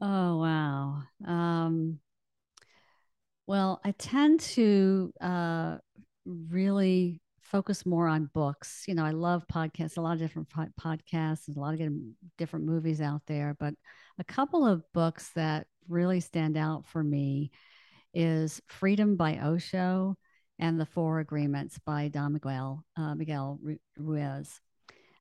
[0.02, 2.00] oh wow um
[3.46, 5.78] well i tend to uh
[6.26, 8.84] really focus more on books.
[8.88, 11.92] You know, I love podcasts, a lot of different po- podcasts, and a lot of
[12.38, 13.56] different movies out there.
[13.60, 13.74] But
[14.20, 17.50] a couple of books that really stand out for me
[18.14, 20.16] is Freedom by Osho
[20.60, 23.60] and The Four Agreements by Don Miguel uh, Miguel
[23.98, 24.60] Ruiz.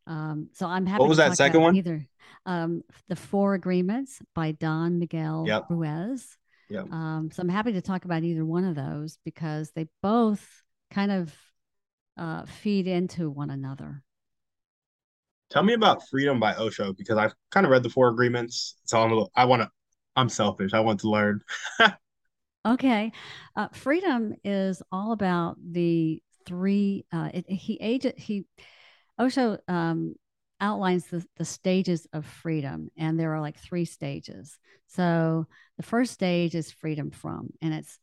[0.07, 1.01] Um, so I'm happy.
[1.01, 1.77] What was that second one?
[1.77, 2.07] Either
[2.47, 5.67] um, The Four Agreements by Don Miguel yep.
[5.69, 6.37] Ruiz.
[6.69, 6.83] Yeah.
[6.91, 11.11] Um, so I'm happy to talk about either one of those because they both kind
[11.11, 11.35] of
[12.17, 14.03] uh, feed into one another.
[15.51, 18.77] Tell me about Freedom by Osho because I've kind of read the four agreements.
[18.85, 19.71] So I'm, I want to,
[20.15, 20.75] I'm selfish.
[20.75, 21.41] I want to learn.
[22.67, 23.13] okay.
[23.57, 28.45] Uh, freedom is all about the three, uh, it, he aged, he,
[29.19, 30.15] Osho um,
[30.61, 34.59] outlines the, the stages of freedom, and there are like three stages.
[34.87, 37.99] So the first stage is freedom from, and it's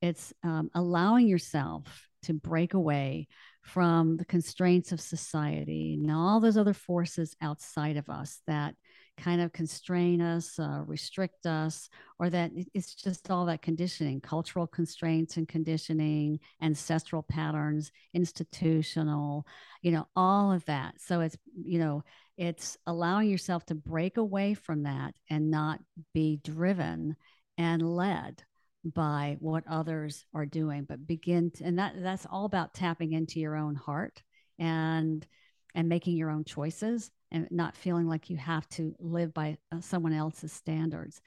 [0.00, 3.26] it's um, allowing yourself to break away
[3.62, 8.74] from the constraints of society and all those other forces outside of us that
[9.18, 14.66] kind of constrain us, uh, restrict us, or that it's just all that conditioning, cultural
[14.66, 19.46] constraints and conditioning, ancestral patterns, institutional,
[19.82, 20.94] you know, all of that.
[21.00, 22.04] So it's, you know,
[22.36, 25.80] it's allowing yourself to break away from that and not
[26.14, 27.16] be driven
[27.58, 28.42] and led
[28.84, 33.40] by what others are doing but begin to, and that that's all about tapping into
[33.40, 34.22] your own heart
[34.58, 35.26] and
[35.74, 39.80] and making your own choices and not feeling like you have to live by uh,
[39.80, 41.20] someone else's standards.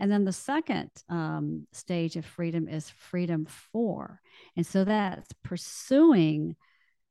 [0.00, 4.20] And then the second um, stage of freedom is freedom for.
[4.56, 6.56] And so that's pursuing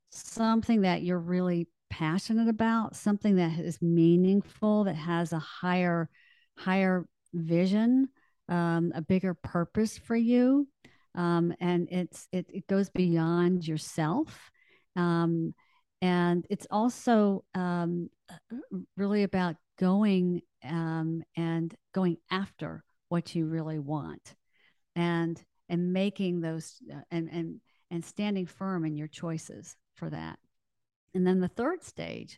[0.10, 6.10] something that you're really passionate about something that is meaningful that has a higher
[6.58, 8.10] higher vision
[8.50, 10.68] um, a bigger purpose for you.
[11.16, 14.52] Um, and it's it, it goes beyond yourself.
[14.96, 15.54] Um,
[16.04, 18.10] and it's also um,
[18.98, 24.36] really about going um, and going after what you really want
[24.98, 30.40] and and making those uh, and and and standing firm in your choices for that.
[31.16, 32.38] And then the third stage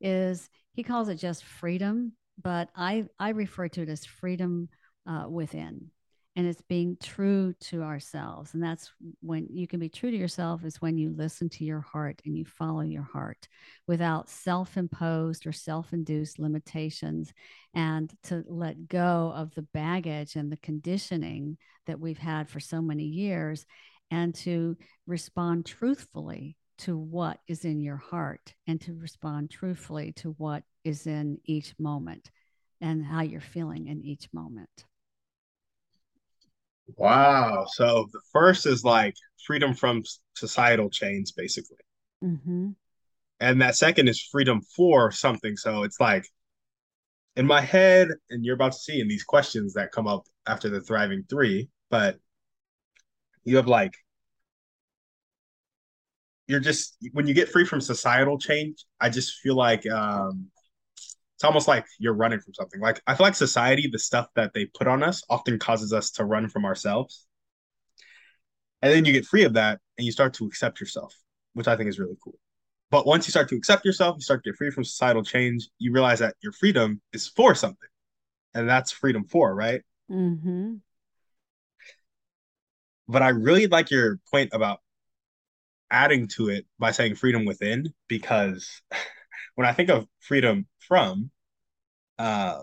[0.00, 4.68] is he calls it just freedom but i i refer to it as freedom
[5.06, 5.90] uh, within
[6.34, 8.90] and it's being true to ourselves and that's
[9.20, 12.36] when you can be true to yourself is when you listen to your heart and
[12.36, 13.48] you follow your heart
[13.86, 17.32] without self-imposed or self-induced limitations
[17.74, 22.80] and to let go of the baggage and the conditioning that we've had for so
[22.80, 23.66] many years
[24.10, 30.30] and to respond truthfully to what is in your heart and to respond truthfully to
[30.38, 32.30] what is in each moment
[32.80, 34.84] and how you're feeling in each moment.
[36.96, 37.64] Wow.
[37.72, 39.14] So the first is like
[39.46, 40.02] freedom from
[40.34, 41.78] societal chains, basically.
[42.22, 42.70] Mm-hmm.
[43.40, 45.56] And that second is freedom for something.
[45.56, 46.24] So it's like
[47.34, 50.68] in my head, and you're about to see in these questions that come up after
[50.68, 52.18] the thriving three, but
[53.44, 53.94] you have like,
[56.46, 60.48] you're just, when you get free from societal change, I just feel like, um,
[61.42, 62.80] it's almost like you're running from something.
[62.80, 66.12] Like I feel like society, the stuff that they put on us often causes us
[66.12, 67.26] to run from ourselves.
[68.80, 71.12] And then you get free of that and you start to accept yourself,
[71.54, 72.38] which I think is really cool.
[72.92, 75.68] But once you start to accept yourself, you start to get free from societal change,
[75.80, 77.88] you realize that your freedom is for something.
[78.54, 79.82] And that's freedom for, right?
[80.08, 80.74] Mm-hmm.
[83.08, 84.78] But I really like your point about
[85.90, 88.80] adding to it by saying freedom within because
[89.54, 91.30] when I think of freedom from,
[92.18, 92.62] uh,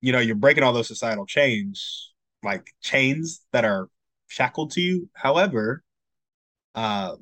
[0.00, 3.88] you know, you're breaking all those societal chains, like chains that are
[4.28, 5.08] shackled to you.
[5.14, 5.82] However,
[6.74, 7.16] uh,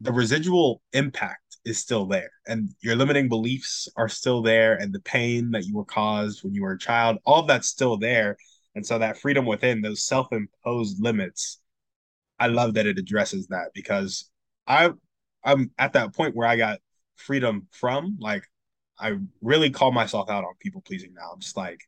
[0.00, 5.00] the residual impact is still there, and your limiting beliefs are still there, and the
[5.00, 8.36] pain that you were caused when you were a child, all that's still there.
[8.74, 11.60] And so that freedom within those self-imposed limits,
[12.38, 14.30] I love that it addresses that because
[14.66, 14.90] I
[15.44, 16.80] I'm at that point where I got
[17.16, 18.44] freedom from like
[18.98, 21.30] I really call myself out on people pleasing now.
[21.32, 21.80] I'm just like,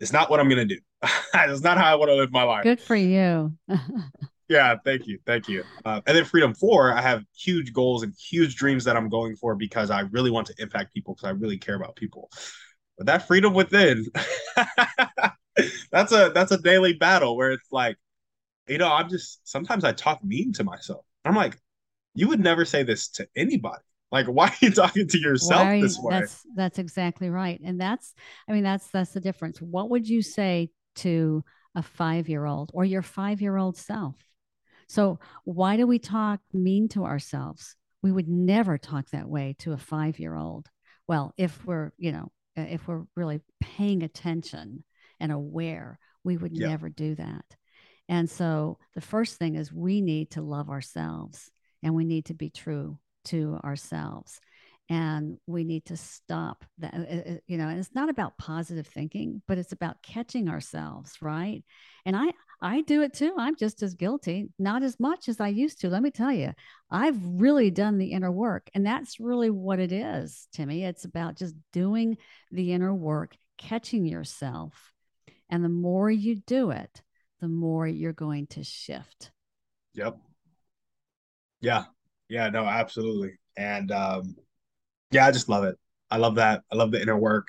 [0.00, 0.78] it's not what I'm gonna do.
[1.34, 2.64] it's not how I want to live my life.
[2.64, 3.56] Good for you.
[4.48, 5.64] yeah, thank you, thank you.
[5.84, 9.36] Uh, and then freedom four, I have huge goals and huge dreams that I'm going
[9.36, 12.30] for because I really want to impact people because I really care about people.
[12.96, 14.06] But that freedom within,
[15.90, 17.96] that's a that's a daily battle where it's like,
[18.68, 21.04] you know, I'm just sometimes I talk mean to myself.
[21.24, 21.58] I'm like,
[22.14, 23.82] you would never say this to anybody.
[24.12, 26.20] Like, why are you talking to yourself you, this way?
[26.20, 27.58] That's that's exactly right.
[27.64, 28.14] And that's,
[28.48, 29.60] I mean, that's that's the difference.
[29.60, 31.42] What would you say to
[31.74, 34.16] a five year old or your five year old self?
[34.86, 37.74] So why do we talk mean to ourselves?
[38.02, 40.68] We would never talk that way to a five year old.
[41.08, 44.84] Well, if we're, you know, uh, if we're really paying attention
[45.18, 46.68] and aware, we would yeah.
[46.68, 47.44] never do that.
[48.08, 51.50] And so the first thing is we need to love ourselves
[51.82, 54.40] and we need to be true to ourselves.
[54.88, 58.36] And we need to stop that uh, uh, uh, you know and it's not about
[58.36, 61.64] positive thinking but it's about catching ourselves right?
[62.04, 63.32] And i i do it too.
[63.38, 66.52] I'm just as guilty not as much as i used to let me tell you.
[66.90, 71.36] I've really done the inner work and that's really what it is timmy it's about
[71.36, 72.18] just doing
[72.50, 74.92] the inner work catching yourself.
[75.48, 77.02] And the more you do it
[77.40, 79.30] the more you're going to shift.
[79.94, 80.16] Yep.
[81.60, 81.84] Yeah
[82.28, 83.32] yeah, no, absolutely.
[83.56, 84.36] And um,
[85.10, 85.76] yeah, I just love it.
[86.10, 86.62] I love that.
[86.70, 87.48] I love the inner work.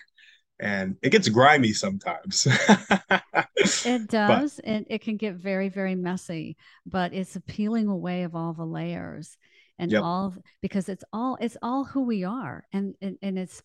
[0.60, 2.48] And it gets grimy sometimes.
[3.86, 4.56] it does.
[4.56, 8.54] But, and it can get very, very messy, but it's a peeling away of all
[8.54, 9.38] the layers
[9.80, 10.04] and yep.
[10.04, 12.64] all because it's all it's all who we are.
[12.72, 13.62] And, and and it's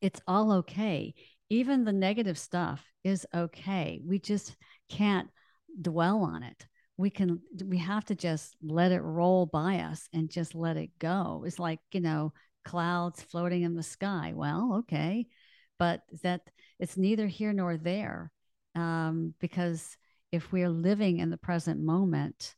[0.00, 1.14] it's all okay.
[1.50, 4.00] Even the negative stuff is okay.
[4.04, 4.56] We just
[4.88, 5.28] can't
[5.80, 10.30] dwell on it we can we have to just let it roll by us and
[10.30, 11.44] just let it go.
[11.46, 12.32] It's like you know
[12.64, 14.32] clouds floating in the sky.
[14.34, 15.26] Well okay
[15.78, 16.42] but that
[16.78, 18.30] it's neither here nor there
[18.74, 19.96] um, because
[20.32, 22.54] if we're living in the present moment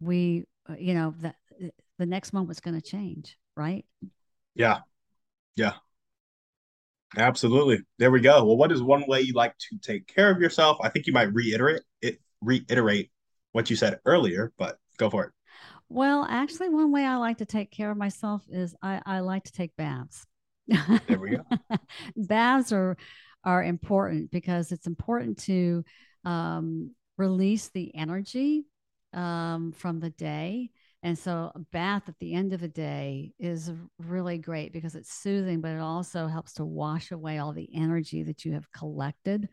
[0.00, 1.36] we uh, you know that
[1.98, 3.84] the next moment's going to change right?
[4.54, 4.80] Yeah.
[5.56, 5.72] Yeah.
[7.16, 7.80] Absolutely.
[7.98, 8.44] There we go.
[8.44, 10.78] Well what is one way you like to take care of yourself?
[10.82, 13.10] I think you might reiterate it reiterate
[13.56, 15.32] what you said earlier, but go for it.
[15.88, 19.44] Well, actually, one way I like to take care of myself is I, I like
[19.44, 20.26] to take baths.
[20.68, 21.44] There we go.
[22.16, 22.98] baths are
[23.44, 25.84] are important because it's important to
[26.24, 28.66] um, release the energy
[29.14, 30.70] um, from the day.
[31.02, 35.14] And so, a bath at the end of the day is really great because it's
[35.14, 39.48] soothing, but it also helps to wash away all the energy that you have collected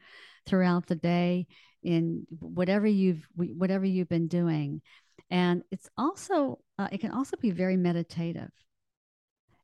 [0.46, 1.48] throughout the day
[1.84, 4.82] in whatever you've whatever you've been doing.
[5.30, 8.52] And it's also uh, it can also be very meditative.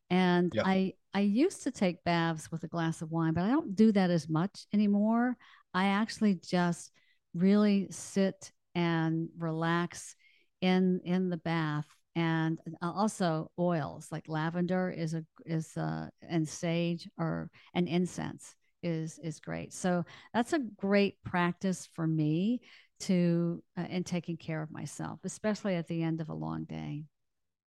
[0.10, 0.65] And yep.
[0.65, 3.91] i i used to take baths with a glass of wine but i don't do
[3.91, 5.36] that as much anymore.
[5.73, 6.91] I actually just
[7.34, 10.15] really sit and relax
[10.62, 11.88] in in the bath.
[12.15, 19.20] And also oils like lavender is a is uh and sage or an incense is
[19.24, 19.74] is great.
[19.74, 22.62] So that's a great practice for me
[23.02, 27.04] to uh, in taking care of myself, especially at the end of a long day.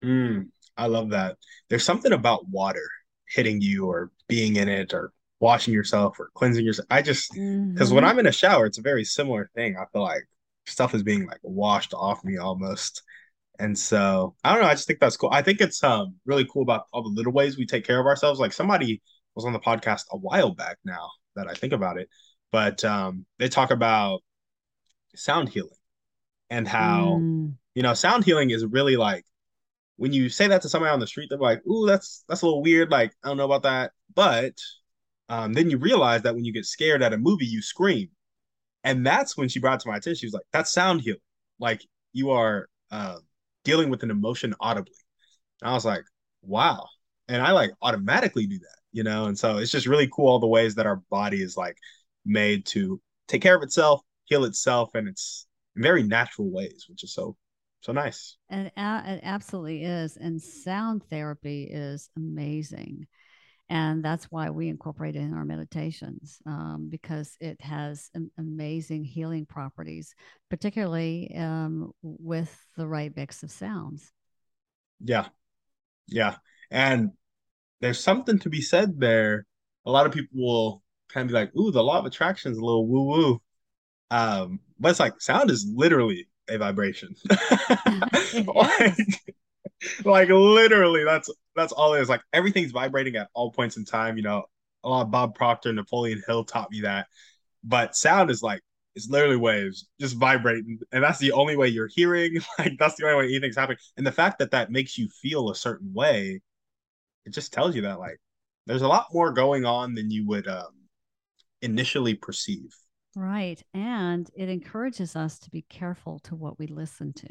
[0.04, 1.36] Mm, I love that.
[1.68, 2.88] There's something about water
[3.28, 6.86] hitting you or being in it or washing yourself or cleansing yourself.
[6.90, 7.94] I just because mm-hmm.
[7.94, 9.76] when I'm in a shower, it's a very similar thing.
[9.76, 10.24] I feel like
[10.66, 13.02] stuff is being like washed off me almost.
[13.58, 14.68] And so I don't know.
[14.68, 15.30] I just think that's cool.
[15.32, 18.06] I think it's um really cool about all the little ways we take care of
[18.06, 18.40] ourselves.
[18.40, 19.02] Like somebody
[19.38, 22.08] was on the podcast a while back now that I think about it,
[22.50, 24.20] but um, they talk about
[25.14, 25.70] sound healing
[26.50, 27.54] and how mm.
[27.76, 29.24] you know sound healing is really like
[29.96, 32.46] when you say that to somebody on the street, they're like, "Ooh, that's that's a
[32.46, 34.54] little weird." Like, I don't know about that, but
[35.28, 38.08] um, then you realize that when you get scared at a movie, you scream,
[38.82, 40.16] and that's when she brought to my attention.
[40.16, 41.20] She was like, "That's sound healing.
[41.60, 43.18] Like you are uh,
[43.62, 44.96] dealing with an emotion audibly."
[45.62, 46.02] And I was like,
[46.42, 46.88] "Wow!"
[47.28, 49.26] And I like automatically do that you know?
[49.26, 51.76] And so it's just really cool all the ways that our body is like
[52.24, 57.02] made to take care of itself heal itself and it's in very natural ways which
[57.02, 57.36] is so
[57.80, 58.36] so nice.
[58.50, 63.06] And it absolutely is and sound therapy is amazing.
[63.70, 69.46] And that's why we incorporate it in our meditations um, because it has amazing healing
[69.46, 70.12] properties
[70.50, 74.10] particularly um, with the right mix of sounds.
[75.00, 75.28] Yeah.
[76.08, 76.34] Yeah.
[76.72, 77.12] And
[77.80, 79.46] there's something to be said there
[79.86, 82.58] a lot of people will kind of be like ooh the law of attraction is
[82.58, 83.42] a little woo woo
[84.10, 87.14] um, but it's like sound is literally a vibration
[88.46, 88.96] like,
[90.04, 92.08] like literally that's that's all it is.
[92.08, 94.16] Like everything's vibrating at all points in time.
[94.16, 94.44] You know,
[94.84, 97.06] a lot of Bob Proctor, Napoleon Hill taught me that.
[97.64, 98.62] But sound is like
[98.94, 102.38] it's literally waves just vibrating, and that's the only way you're hearing.
[102.58, 103.78] Like that's the only way anything's happening.
[103.96, 106.40] And the fact that that makes you feel a certain way,
[107.28, 108.18] it just tells you that like
[108.66, 110.72] there's a lot more going on than you would um,
[111.62, 112.74] initially perceive.
[113.16, 117.28] Right, and it encourages us to be careful to what we listen to.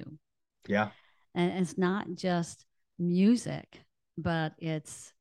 [0.67, 0.89] Yeah,
[1.35, 2.65] and it's not just
[2.99, 3.81] music
[4.17, 5.13] but it's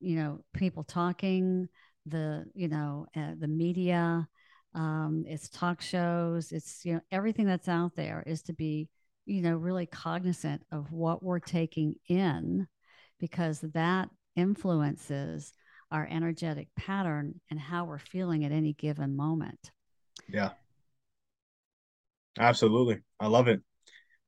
[0.00, 1.68] you know people talking
[2.06, 4.26] the you know uh, the media
[4.74, 8.88] um, it's talk shows it's you know everything that's out there is to be
[9.26, 12.66] you know really cognizant of what we're taking in
[13.18, 15.52] because that influences
[15.90, 19.70] our energetic pattern and how we're feeling at any given moment
[20.28, 20.50] yeah
[22.38, 23.60] absolutely i love it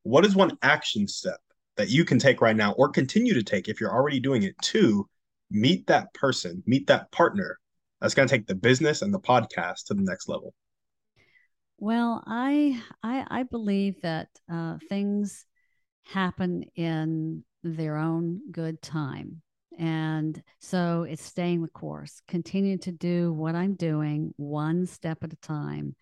[0.02, 1.40] what is one action step
[1.76, 4.56] that you can take right now or continue to take if you're already doing it
[4.62, 5.06] to
[5.50, 7.58] meet that person, meet that partner
[8.00, 10.54] that's going to take the business and the podcast to the next level?
[11.78, 15.44] Well, I I, I believe that uh, things
[16.04, 19.42] happen in their own good time.
[19.78, 25.32] And so it's staying the course, continue to do what I'm doing one step at
[25.32, 25.94] a time,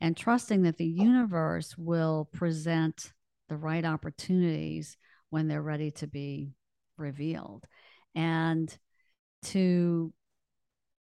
[0.00, 3.12] and trusting that the universe will present
[3.48, 4.96] the right opportunities
[5.30, 6.52] when they're ready to be
[6.96, 7.64] revealed.
[8.14, 8.76] And
[9.44, 10.12] to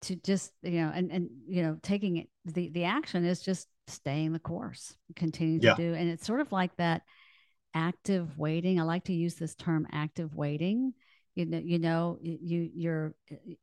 [0.04, 3.68] to just you know and and you know taking it the the action is just
[3.88, 5.76] staying the course continue to yeah.
[5.76, 5.94] do.
[5.94, 7.02] And it's sort of like that
[7.74, 8.80] active waiting.
[8.80, 10.94] I like to use this term active waiting
[11.36, 13.14] you know you know you you're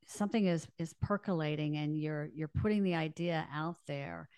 [0.07, 4.29] something is is percolating and you're you're putting the idea out there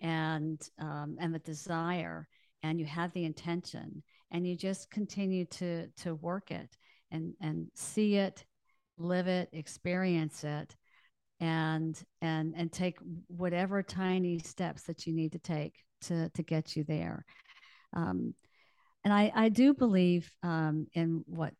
[0.00, 2.28] and um, and the desire
[2.62, 6.76] and you have the intention and you just continue to to work it
[7.10, 8.44] and and see it
[8.98, 10.76] live it experience it
[11.40, 12.98] and and and take
[13.28, 17.24] whatever tiny steps that you need to take to to get you there.
[17.94, 18.34] Um,
[19.02, 21.54] and i i do believe um, in what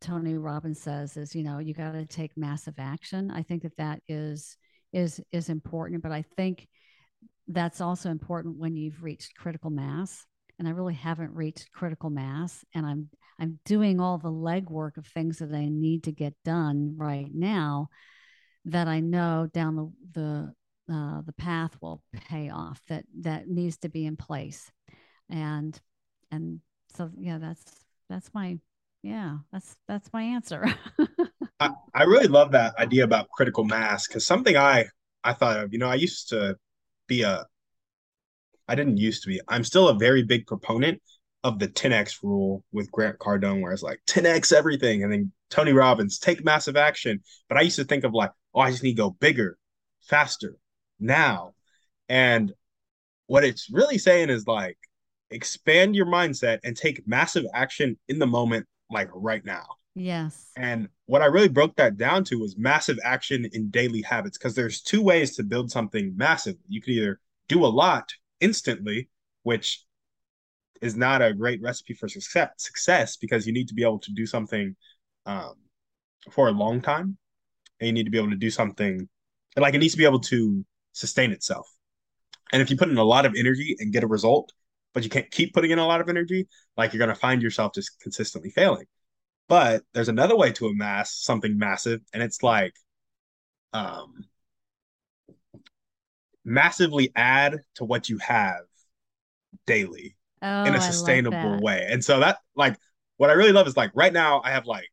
[0.00, 3.30] tony robbins says is you know you got to take massive action.
[3.30, 4.56] I think that that is
[4.92, 6.68] is is important but i think
[7.48, 10.26] that's also important when you've reached critical mass
[10.58, 13.08] and I really haven't reached critical mass and I'm
[13.40, 17.88] I'm doing all the legwork of things that I need to get done right now
[18.66, 23.78] that I know down the the uh, the path will pay off that that needs
[23.78, 24.70] to be in place.
[25.28, 25.78] And
[26.30, 26.60] and
[26.96, 27.64] so yeah that's
[28.08, 28.58] that's my
[29.02, 30.64] yeah that's that's my answer
[31.60, 34.86] I, I really love that idea about critical mass because something i
[35.24, 36.56] i thought of you know i used to
[37.08, 37.44] be a
[38.68, 39.40] I didn't used to be.
[39.48, 41.02] I'm still a very big proponent
[41.44, 45.72] of the 10x rule with Grant Cardone, where it's like 10x everything, and then Tony
[45.72, 47.20] Robbins take massive action.
[47.48, 49.58] But I used to think of like, oh, I just need to go bigger,
[50.02, 50.56] faster,
[51.00, 51.54] now.
[52.08, 52.52] And
[53.26, 54.78] what it's really saying is like
[55.30, 59.64] expand your mindset and take massive action in the moment, like right now.
[59.94, 60.50] Yes.
[60.56, 64.54] And what I really broke that down to was massive action in daily habits because
[64.54, 66.56] there's two ways to build something massive.
[66.68, 69.08] You could either do a lot instantly,
[69.42, 69.84] which
[70.80, 74.12] is not a great recipe for success, success because you need to be able to
[74.12, 74.74] do something
[75.26, 75.54] um,
[76.30, 77.16] for a long time.
[77.80, 79.08] And you need to be able to do something
[79.56, 81.68] like it needs to be able to sustain itself.
[82.52, 84.52] And if you put in a lot of energy and get a result,
[84.94, 87.42] but you can't keep putting in a lot of energy, like you're going to find
[87.42, 88.86] yourself just consistently failing.
[89.48, 92.74] But there's another way to amass something massive, and it's like
[93.72, 94.24] um,
[96.44, 98.60] massively add to what you have
[99.66, 101.86] daily oh, in a sustainable way.
[101.90, 102.76] And so that like
[103.16, 104.88] what I really love is like right now I have like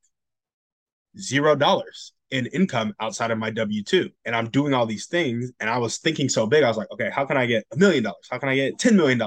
[1.17, 4.09] zero dollars in income outside of my W 2.
[4.25, 5.51] And I'm doing all these things.
[5.59, 6.63] And I was thinking so big.
[6.63, 8.27] I was like, okay, how can I get a million dollars?
[8.29, 9.19] How can I get $10 million?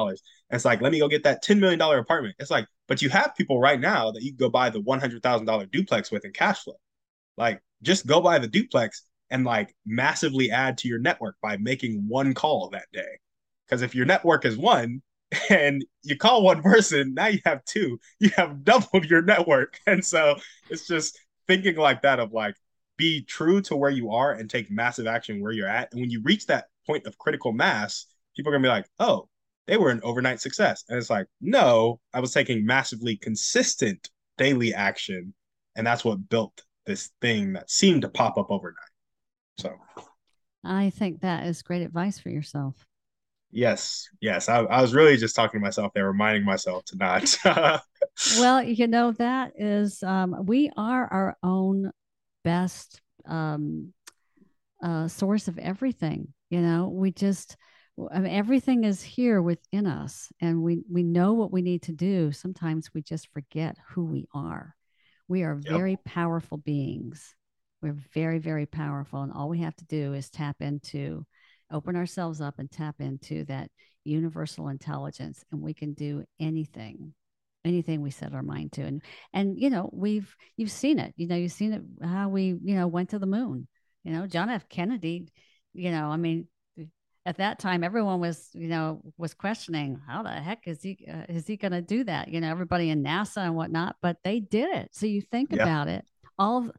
[0.52, 2.36] It's like, let me go get that $10 million apartment.
[2.38, 6.10] It's like, but you have people right now that you go buy the $100,000 duplex
[6.10, 6.78] with in cash flow.
[7.38, 12.06] Like, just go buy the duplex and like massively add to your network by making
[12.06, 13.18] one call that day.
[13.66, 15.00] Because if your network is one
[15.50, 19.78] and you call one person, now you have two, you have doubled your network.
[19.86, 20.36] And so
[20.68, 22.56] it's just thinking like that of like,
[22.98, 25.90] be true to where you are and take massive action where you're at.
[25.92, 29.28] And when you reach that point of critical mass, people are gonna be like, oh,
[29.66, 30.84] they were an overnight success.
[30.88, 35.34] And it's like, no, I was taking massively consistent daily action.
[35.76, 38.76] And that's what built this thing that seemed to pop up overnight.
[39.58, 39.74] So
[40.64, 42.74] I think that is great advice for yourself.
[43.50, 44.48] Yes, yes.
[44.48, 47.36] I, I was really just talking to myself there, reminding myself to not.
[48.38, 51.92] well, you know, that is, um, we are our own
[52.44, 53.92] best um,
[54.82, 56.32] uh, source of everything.
[56.48, 57.56] You know, we just,
[58.10, 61.92] I mean, everything is here within us and we, we know what we need to
[61.92, 62.32] do.
[62.32, 64.74] Sometimes we just forget who we are.
[65.28, 65.72] We are yep.
[65.72, 67.34] very powerful beings.
[67.80, 69.22] We're very, very powerful.
[69.22, 71.26] And all we have to do is tap into,
[71.70, 73.70] open ourselves up and tap into that
[74.04, 75.44] universal intelligence.
[75.50, 77.14] And we can do anything,
[77.64, 78.82] anything we set our mind to.
[78.82, 82.56] And, and, you know, we've, you've seen it, you know, you've seen it, how we,
[82.62, 83.66] you know, went to the moon,
[84.04, 84.68] you know, John F.
[84.68, 85.28] Kennedy,
[85.72, 86.46] you know, I mean,
[87.24, 91.24] at that time everyone was you know was questioning how the heck is he uh,
[91.28, 92.28] is he going to do that?
[92.28, 94.90] You know everybody in nasa and whatnot but they did it.
[94.92, 95.62] So you think yeah.
[95.62, 96.04] about it
[96.38, 96.70] all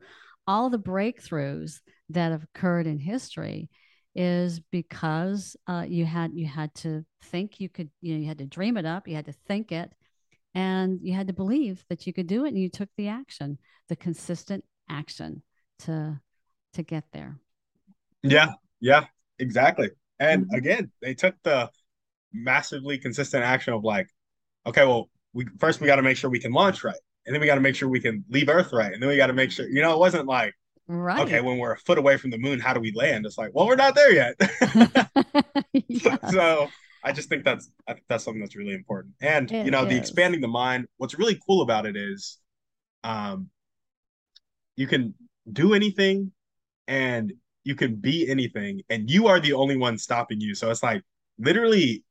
[0.45, 1.79] all the breakthroughs
[2.09, 3.69] that have occurred in history
[4.15, 8.37] is because uh, you had you had to think you could you know you had
[8.37, 9.91] to dream it up you had to think it
[10.53, 13.57] and you had to believe that you could do it and you took the action
[13.89, 15.41] the consistent action
[15.79, 16.19] to
[16.73, 17.37] to get there.
[18.21, 19.05] Yeah yeah
[19.39, 19.89] exactly
[20.23, 20.55] and mm-hmm.
[20.55, 21.69] again, they took the
[22.31, 24.07] massively consistent action of like,
[24.65, 26.95] okay, well, we first we got to make sure we can launch right,
[27.25, 29.17] and then we got to make sure we can leave Earth right, and then we
[29.17, 30.53] got to make sure, you know, it wasn't like,
[30.87, 31.19] right.
[31.21, 33.25] okay, when we're a foot away from the moon, how do we land?
[33.25, 34.35] It's like, well, we're not there yet.
[35.87, 36.31] yes.
[36.31, 36.69] So
[37.03, 39.83] I just think that's I think that's something that's really important, and it you know,
[39.83, 39.89] is.
[39.89, 40.87] the expanding the mind.
[40.97, 42.37] What's really cool about it is,
[43.03, 43.49] um,
[44.77, 45.15] you can
[45.51, 46.31] do anything,
[46.87, 47.33] and
[47.63, 50.55] you can be anything and you are the only one stopping you.
[50.55, 51.03] So it's like
[51.37, 52.03] literally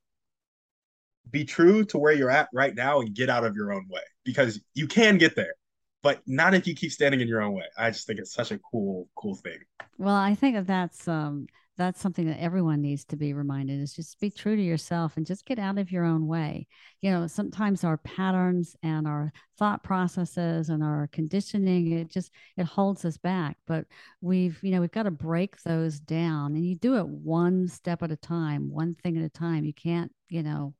[1.31, 4.03] be true to where you're at right now and get out of your own way
[4.25, 5.55] because you can get there
[6.03, 7.65] but not if you keep standing in your own way.
[7.79, 9.59] I just think it's such a cool cool thing.
[9.99, 11.47] Well i think that that's um
[11.79, 15.27] that's something that everyone needs to be reminded is just be true to yourself and
[15.27, 16.67] just get out of your own way.
[17.01, 22.67] You know sometimes our patterns and our thought processes and our conditioning it just it
[22.67, 23.57] holds us back.
[23.67, 23.87] But
[24.21, 28.03] we've you know we've got to break those down and you do it one step
[28.03, 29.65] at a time one thing at a time.
[29.65, 30.75] You can't you know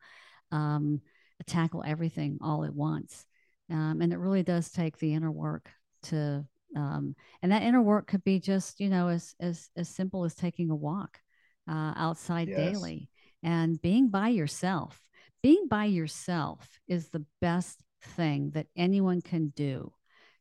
[0.51, 1.01] um,
[1.47, 3.25] tackle everything all at once.
[3.71, 5.71] Um, and it really does take the inner work
[6.05, 6.45] to
[6.77, 10.35] um, and that inner work could be just you know as as as simple as
[10.35, 11.19] taking a walk
[11.69, 12.59] uh, outside yes.
[12.59, 13.09] daily
[13.43, 15.01] and being by yourself.
[15.43, 19.93] Being by yourself is the best thing that anyone can do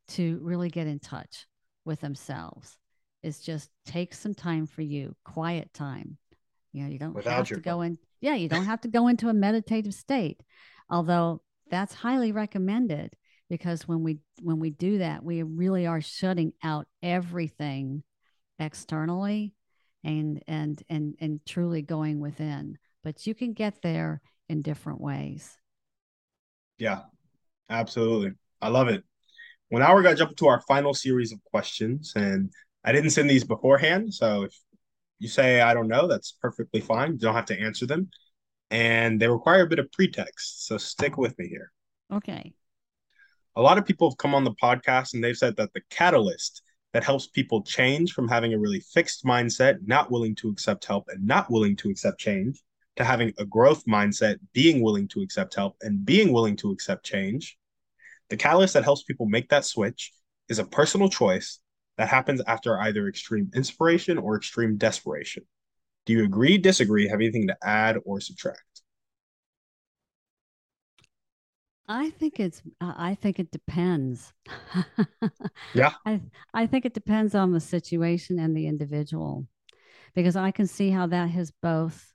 [0.08, 1.46] to really get in touch
[1.84, 2.76] with themselves
[3.22, 6.18] is just take some time for you quiet time.
[6.72, 9.08] You know you don't Without have to go in yeah you don't have to go
[9.08, 10.40] into a meditative state
[10.88, 13.12] although that's highly recommended
[13.52, 18.02] because when we when we do that we really are shutting out everything
[18.58, 19.52] externally
[20.02, 22.78] and and and and truly going within.
[23.04, 25.58] But you can get there in different ways.
[26.78, 27.00] Yeah
[27.68, 28.32] absolutely.
[28.62, 29.04] I love it.
[29.70, 32.50] Well now we're going to jump into our final series of questions and
[32.84, 34.54] i didn't send these beforehand so if
[35.18, 37.12] you say i don't know that's perfectly fine.
[37.12, 38.08] You don't have to answer them.
[38.70, 41.70] And they require a bit of pretext so stick with me here.
[42.10, 42.54] Okay
[43.56, 46.62] a lot of people have come on the podcast and they've said that the catalyst
[46.92, 51.08] that helps people change from having a really fixed mindset, not willing to accept help
[51.08, 52.62] and not willing to accept change,
[52.96, 57.04] to having a growth mindset, being willing to accept help and being willing to accept
[57.04, 57.56] change.
[58.28, 60.12] The catalyst that helps people make that switch
[60.48, 61.58] is a personal choice
[61.98, 65.44] that happens after either extreme inspiration or extreme desperation.
[66.06, 68.71] Do you agree, disagree, have anything to add or subtract?
[71.88, 74.32] I think it's I think it depends.
[75.74, 75.92] yeah.
[76.06, 76.20] I
[76.54, 79.46] I think it depends on the situation and the individual
[80.14, 82.12] because I can see how that has both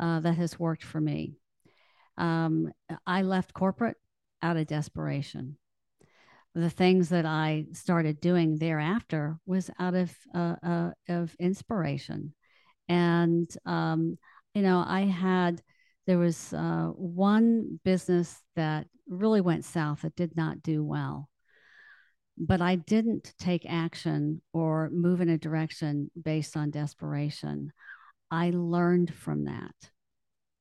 [0.00, 1.36] uh, that has worked for me.
[2.16, 2.72] Um,
[3.06, 3.96] I left corporate
[4.42, 5.56] out of desperation.
[6.54, 12.34] The things that I started doing thereafter was out of uh, uh, of inspiration,
[12.88, 14.18] and um,
[14.54, 15.62] you know I had
[16.06, 20.04] there was uh, one business that really went south.
[20.04, 21.28] It did not do well.
[22.36, 27.72] But I didn't take action or move in a direction based on desperation.
[28.30, 29.74] I learned from that.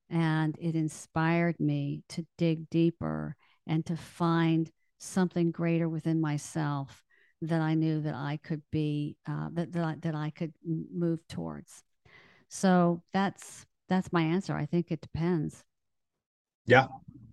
[0.10, 3.36] And it inspired me to dig deeper
[3.66, 4.70] and to find
[5.00, 7.04] something greater within myself
[7.41, 11.20] that I knew that I could be uh, that that I, that I could move
[11.28, 11.84] towards.
[12.50, 14.56] So that's that's my answer.
[14.56, 15.64] I think it depends.
[16.66, 16.88] Yeah.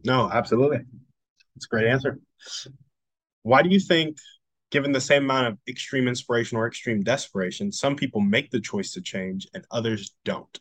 [0.04, 0.80] No, absolutely.
[1.56, 2.18] It's a great answer.
[3.42, 4.18] Why do you think,
[4.70, 8.92] given the same amount of extreme inspiration or extreme desperation, some people make the choice
[8.92, 10.60] to change and others don't?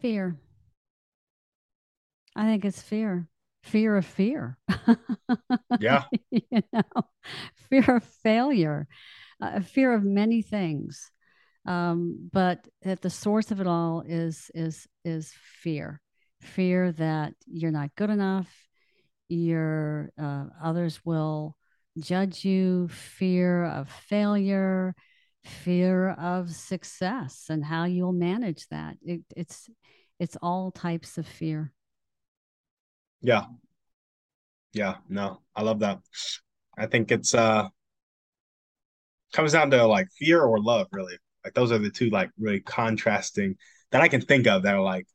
[0.00, 0.36] Fear.
[2.36, 3.28] I think it's fear.
[3.62, 4.58] Fear of fear.
[5.78, 6.04] Yeah.
[6.30, 6.82] you know,
[7.70, 8.86] fear of failure,
[9.40, 11.10] uh, fear of many things.
[11.66, 15.32] Um, but at the source of it all is is is
[15.62, 16.00] fear,
[16.40, 18.48] fear that you're not good enough,
[19.28, 21.56] your uh, others will
[21.98, 24.94] judge you, fear of failure,
[25.44, 28.96] fear of success, and how you'll manage that.
[29.02, 29.68] It, it's
[30.18, 31.72] it's all types of fear.
[33.22, 33.44] Yeah.
[34.72, 34.96] Yeah.
[35.08, 36.00] No, I love that.
[36.76, 37.68] I think it's uh
[39.32, 41.16] comes down to like fear or love, really.
[41.44, 43.56] Like those are the two like really contrasting
[43.92, 45.06] that I can think of that are like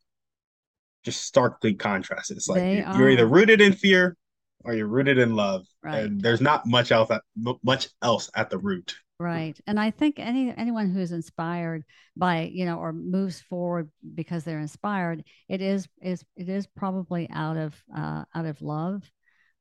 [1.04, 2.38] just starkly contrasted.
[2.38, 4.18] It's like They you're, you're either rooted in fear
[4.64, 6.04] or you're rooted in love, Right.
[6.06, 7.22] and there's not much else at
[7.64, 8.96] much else at the root.
[9.20, 9.58] Right.
[9.66, 11.86] And I think any anyone who is inspired
[12.18, 17.30] by, you know, or moves forward because they're inspired, it is is it is probably
[17.30, 19.04] out of uh out of love.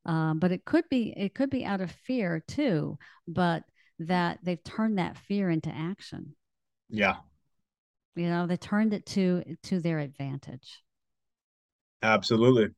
[0.06, 2.98] Um, but it could be it could be out of fear too,
[3.28, 3.62] but
[4.00, 6.34] that they've turned that fear into action.
[6.88, 7.16] Yeah,
[8.16, 10.82] You know, they turned it to to their advantage.
[12.02, 12.68] absolutely.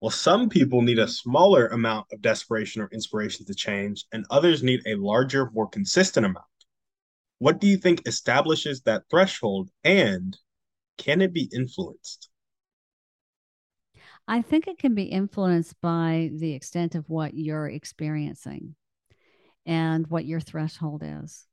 [0.00, 4.62] Well, some people need a smaller amount of desperation or inspiration to change, and others
[4.62, 6.46] need a larger, more consistent amount.
[7.38, 10.36] What do you think establishes that threshold, and
[10.98, 12.30] can it be influenced?
[14.26, 18.76] I think it can be influenced by the extent of what you're experiencing
[19.66, 21.46] and what your threshold is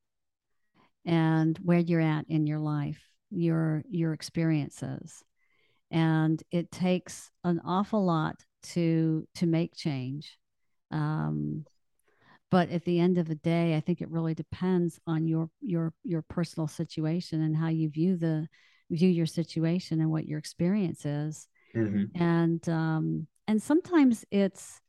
[1.06, 5.24] and where you're at in your life, your your experiences.
[5.92, 8.44] And it takes an awful lot
[8.74, 10.38] to to make change.
[10.92, 11.66] Um,
[12.50, 15.94] but at the end of the day, I think it really depends on your your
[16.04, 18.48] your personal situation and how you view the
[18.90, 22.12] view your situation and what your experience is Mhm.
[22.16, 24.81] and um, and sometimes it's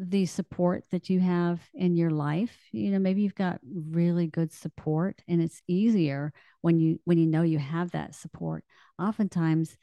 [0.00, 3.58] the support that you have in your life you know maybe you've got
[3.90, 8.64] really good support and it's easier when you when you know you have that support.
[8.98, 9.76] Oftentimes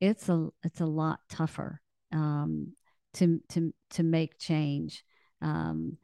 [0.00, 1.80] it's a it's a lot tougher
[2.12, 2.72] um,
[3.14, 5.04] to to to make change
[5.42, 5.96] um,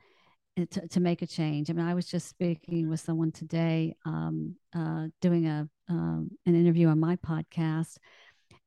[0.57, 1.71] to, to make a change.
[1.71, 6.55] I mean i was just speaking with someone today um, uh, doing a um, an
[6.55, 7.97] interview on my podcast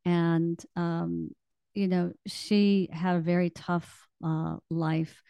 [0.04, 1.32] and um,
[1.76, 5.22] you know she had a very tough uh, life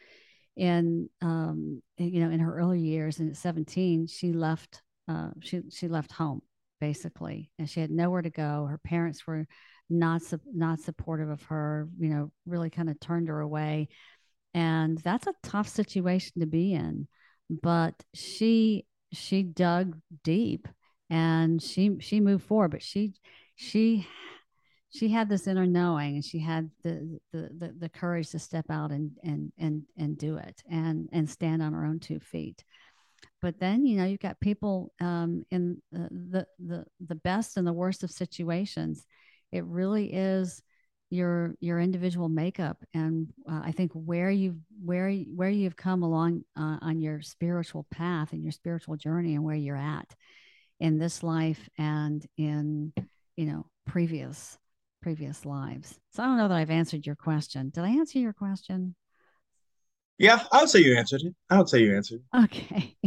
[0.57, 5.61] And, um, you know in her early years and at 17 she left uh, she
[5.71, 6.41] she left home
[6.81, 8.65] basically and she had nowhere to go.
[8.69, 9.47] Her parents were
[9.89, 13.89] not su- not supportive of her you know really kind of turned her away
[14.53, 17.07] and that's a tough situation to be in
[17.49, 20.67] but she she dug deep
[21.09, 23.13] and she she moved forward but she
[23.55, 24.07] she
[24.91, 28.65] she had this inner knowing and she had the the the, the courage to step
[28.69, 32.63] out and and and and do it and and stand on her own two feet.
[33.41, 37.73] But then you know you've got people um, in the, the the best and the
[37.73, 39.05] worst of situations.
[39.51, 40.61] It really is
[41.09, 46.43] your your individual makeup and uh, i think where you where where you've come along
[46.57, 50.15] uh, on your spiritual path and your spiritual journey and where you're at
[50.79, 52.91] in this life and in
[53.35, 54.57] you know previous
[55.05, 58.33] previous lives so i don't know that i've answered your question did i answer your
[58.33, 58.95] question
[60.17, 61.35] Yeah, I would say you answered it.
[61.47, 62.21] I would say you answered.
[62.33, 62.95] okay.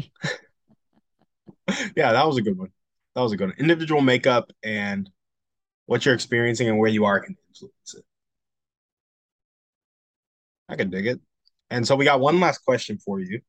[1.96, 2.70] Yeah, that was a good one.
[3.14, 3.58] That was a good one.
[3.58, 5.10] Individual makeup and
[5.86, 8.04] what you're experiencing and where you are can influence it.
[10.68, 11.20] I can dig it.
[11.70, 13.40] And so we got one last question for you.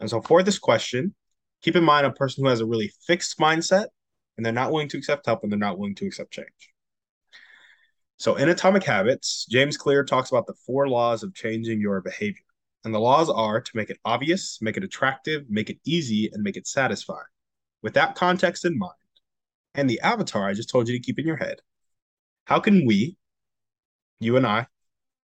[0.00, 1.14] And so for this question,
[1.62, 3.86] keep in mind a person who has a really fixed mindset
[4.36, 6.73] and they're not willing to accept help and they're not willing to accept change.
[8.24, 12.40] So in Atomic Habits, James Clear talks about the four laws of changing your behavior.
[12.82, 16.42] And the laws are to make it obvious, make it attractive, make it easy, and
[16.42, 17.26] make it satisfying.
[17.82, 18.94] With that context in mind,
[19.74, 21.58] and the avatar I just told you to keep in your head,
[22.46, 23.18] how can we,
[24.20, 24.68] you and I,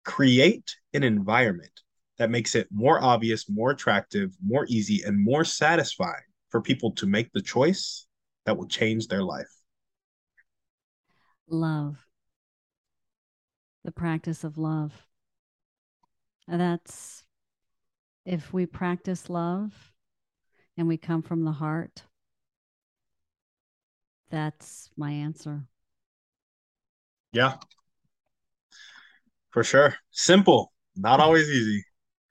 [0.04, 1.80] create an environment
[2.18, 7.06] that makes it more obvious, more attractive, more easy, and more satisfying for people to
[7.06, 8.06] make the choice
[8.44, 9.48] that will change their life?
[11.48, 11.96] love
[13.84, 15.06] the practice of love
[16.48, 17.24] And that's
[18.24, 19.92] if we practice love
[20.76, 22.04] and we come from the heart,
[24.30, 25.66] that's my answer.
[27.32, 27.54] Yeah.
[29.50, 29.94] For sure.
[30.10, 31.84] Simple, not always easy.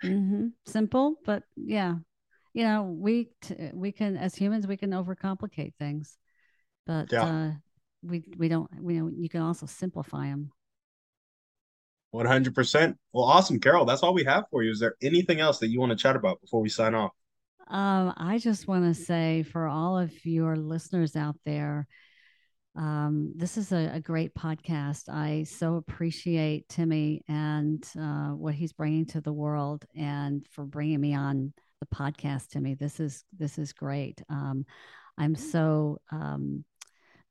[0.03, 0.47] Mm-hmm.
[0.65, 1.95] Simple, but yeah,
[2.53, 6.17] you know, we t- we can as humans we can overcomplicate things,
[6.85, 7.23] but yeah.
[7.25, 7.51] uh,
[8.01, 8.69] we we don't.
[8.81, 10.51] We know you can also simplify them.
[12.11, 12.97] One hundred percent.
[13.13, 13.85] Well, awesome, Carol.
[13.85, 14.71] That's all we have for you.
[14.71, 17.11] Is there anything else that you want to chat about before we sign off?
[17.67, 21.87] Um, I just want to say for all of your listeners out there,
[22.75, 25.07] um, this is a, a, great podcast.
[25.07, 31.01] I so appreciate Timmy and uh, what he's bringing to the world, and for bringing
[31.01, 32.73] me on the podcast, Timmy.
[32.73, 34.21] This is this is great.
[34.29, 34.65] Um,
[35.17, 36.63] I'm so um,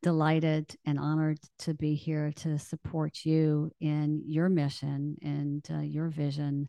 [0.02, 6.08] delighted and honored to be here to support you in your mission and uh, your
[6.08, 6.68] vision.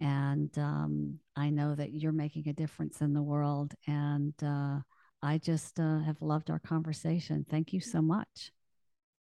[0.00, 3.74] And um, I know that you're making a difference in the world.
[3.86, 4.80] And uh,
[5.22, 7.46] I just uh, have loved our conversation.
[7.48, 8.50] Thank you so much.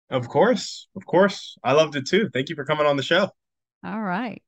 [0.09, 0.89] Of course.
[0.97, 1.57] Of course.
[1.65, 2.31] I loved it too.
[2.33, 3.31] Thank you for coming on the show.
[3.85, 4.43] All right.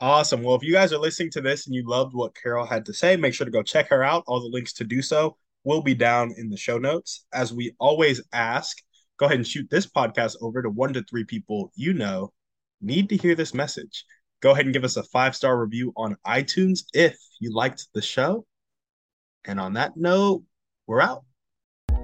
[0.00, 0.42] Awesome.
[0.42, 2.94] Well, if you guys are listening to this and you loved what Carol had to
[2.94, 4.22] say, make sure to go check her out.
[4.28, 5.36] All the links to do so
[5.68, 7.26] will be down in the show notes.
[7.34, 8.78] As we always ask,
[9.18, 12.32] go ahead and shoot this podcast over to one to three people you know
[12.80, 14.06] need to hear this message.
[14.40, 18.00] Go ahead and give us a five star review on iTunes if you liked the
[18.00, 18.46] show.
[19.44, 20.42] And on that note,
[20.86, 21.24] we're out.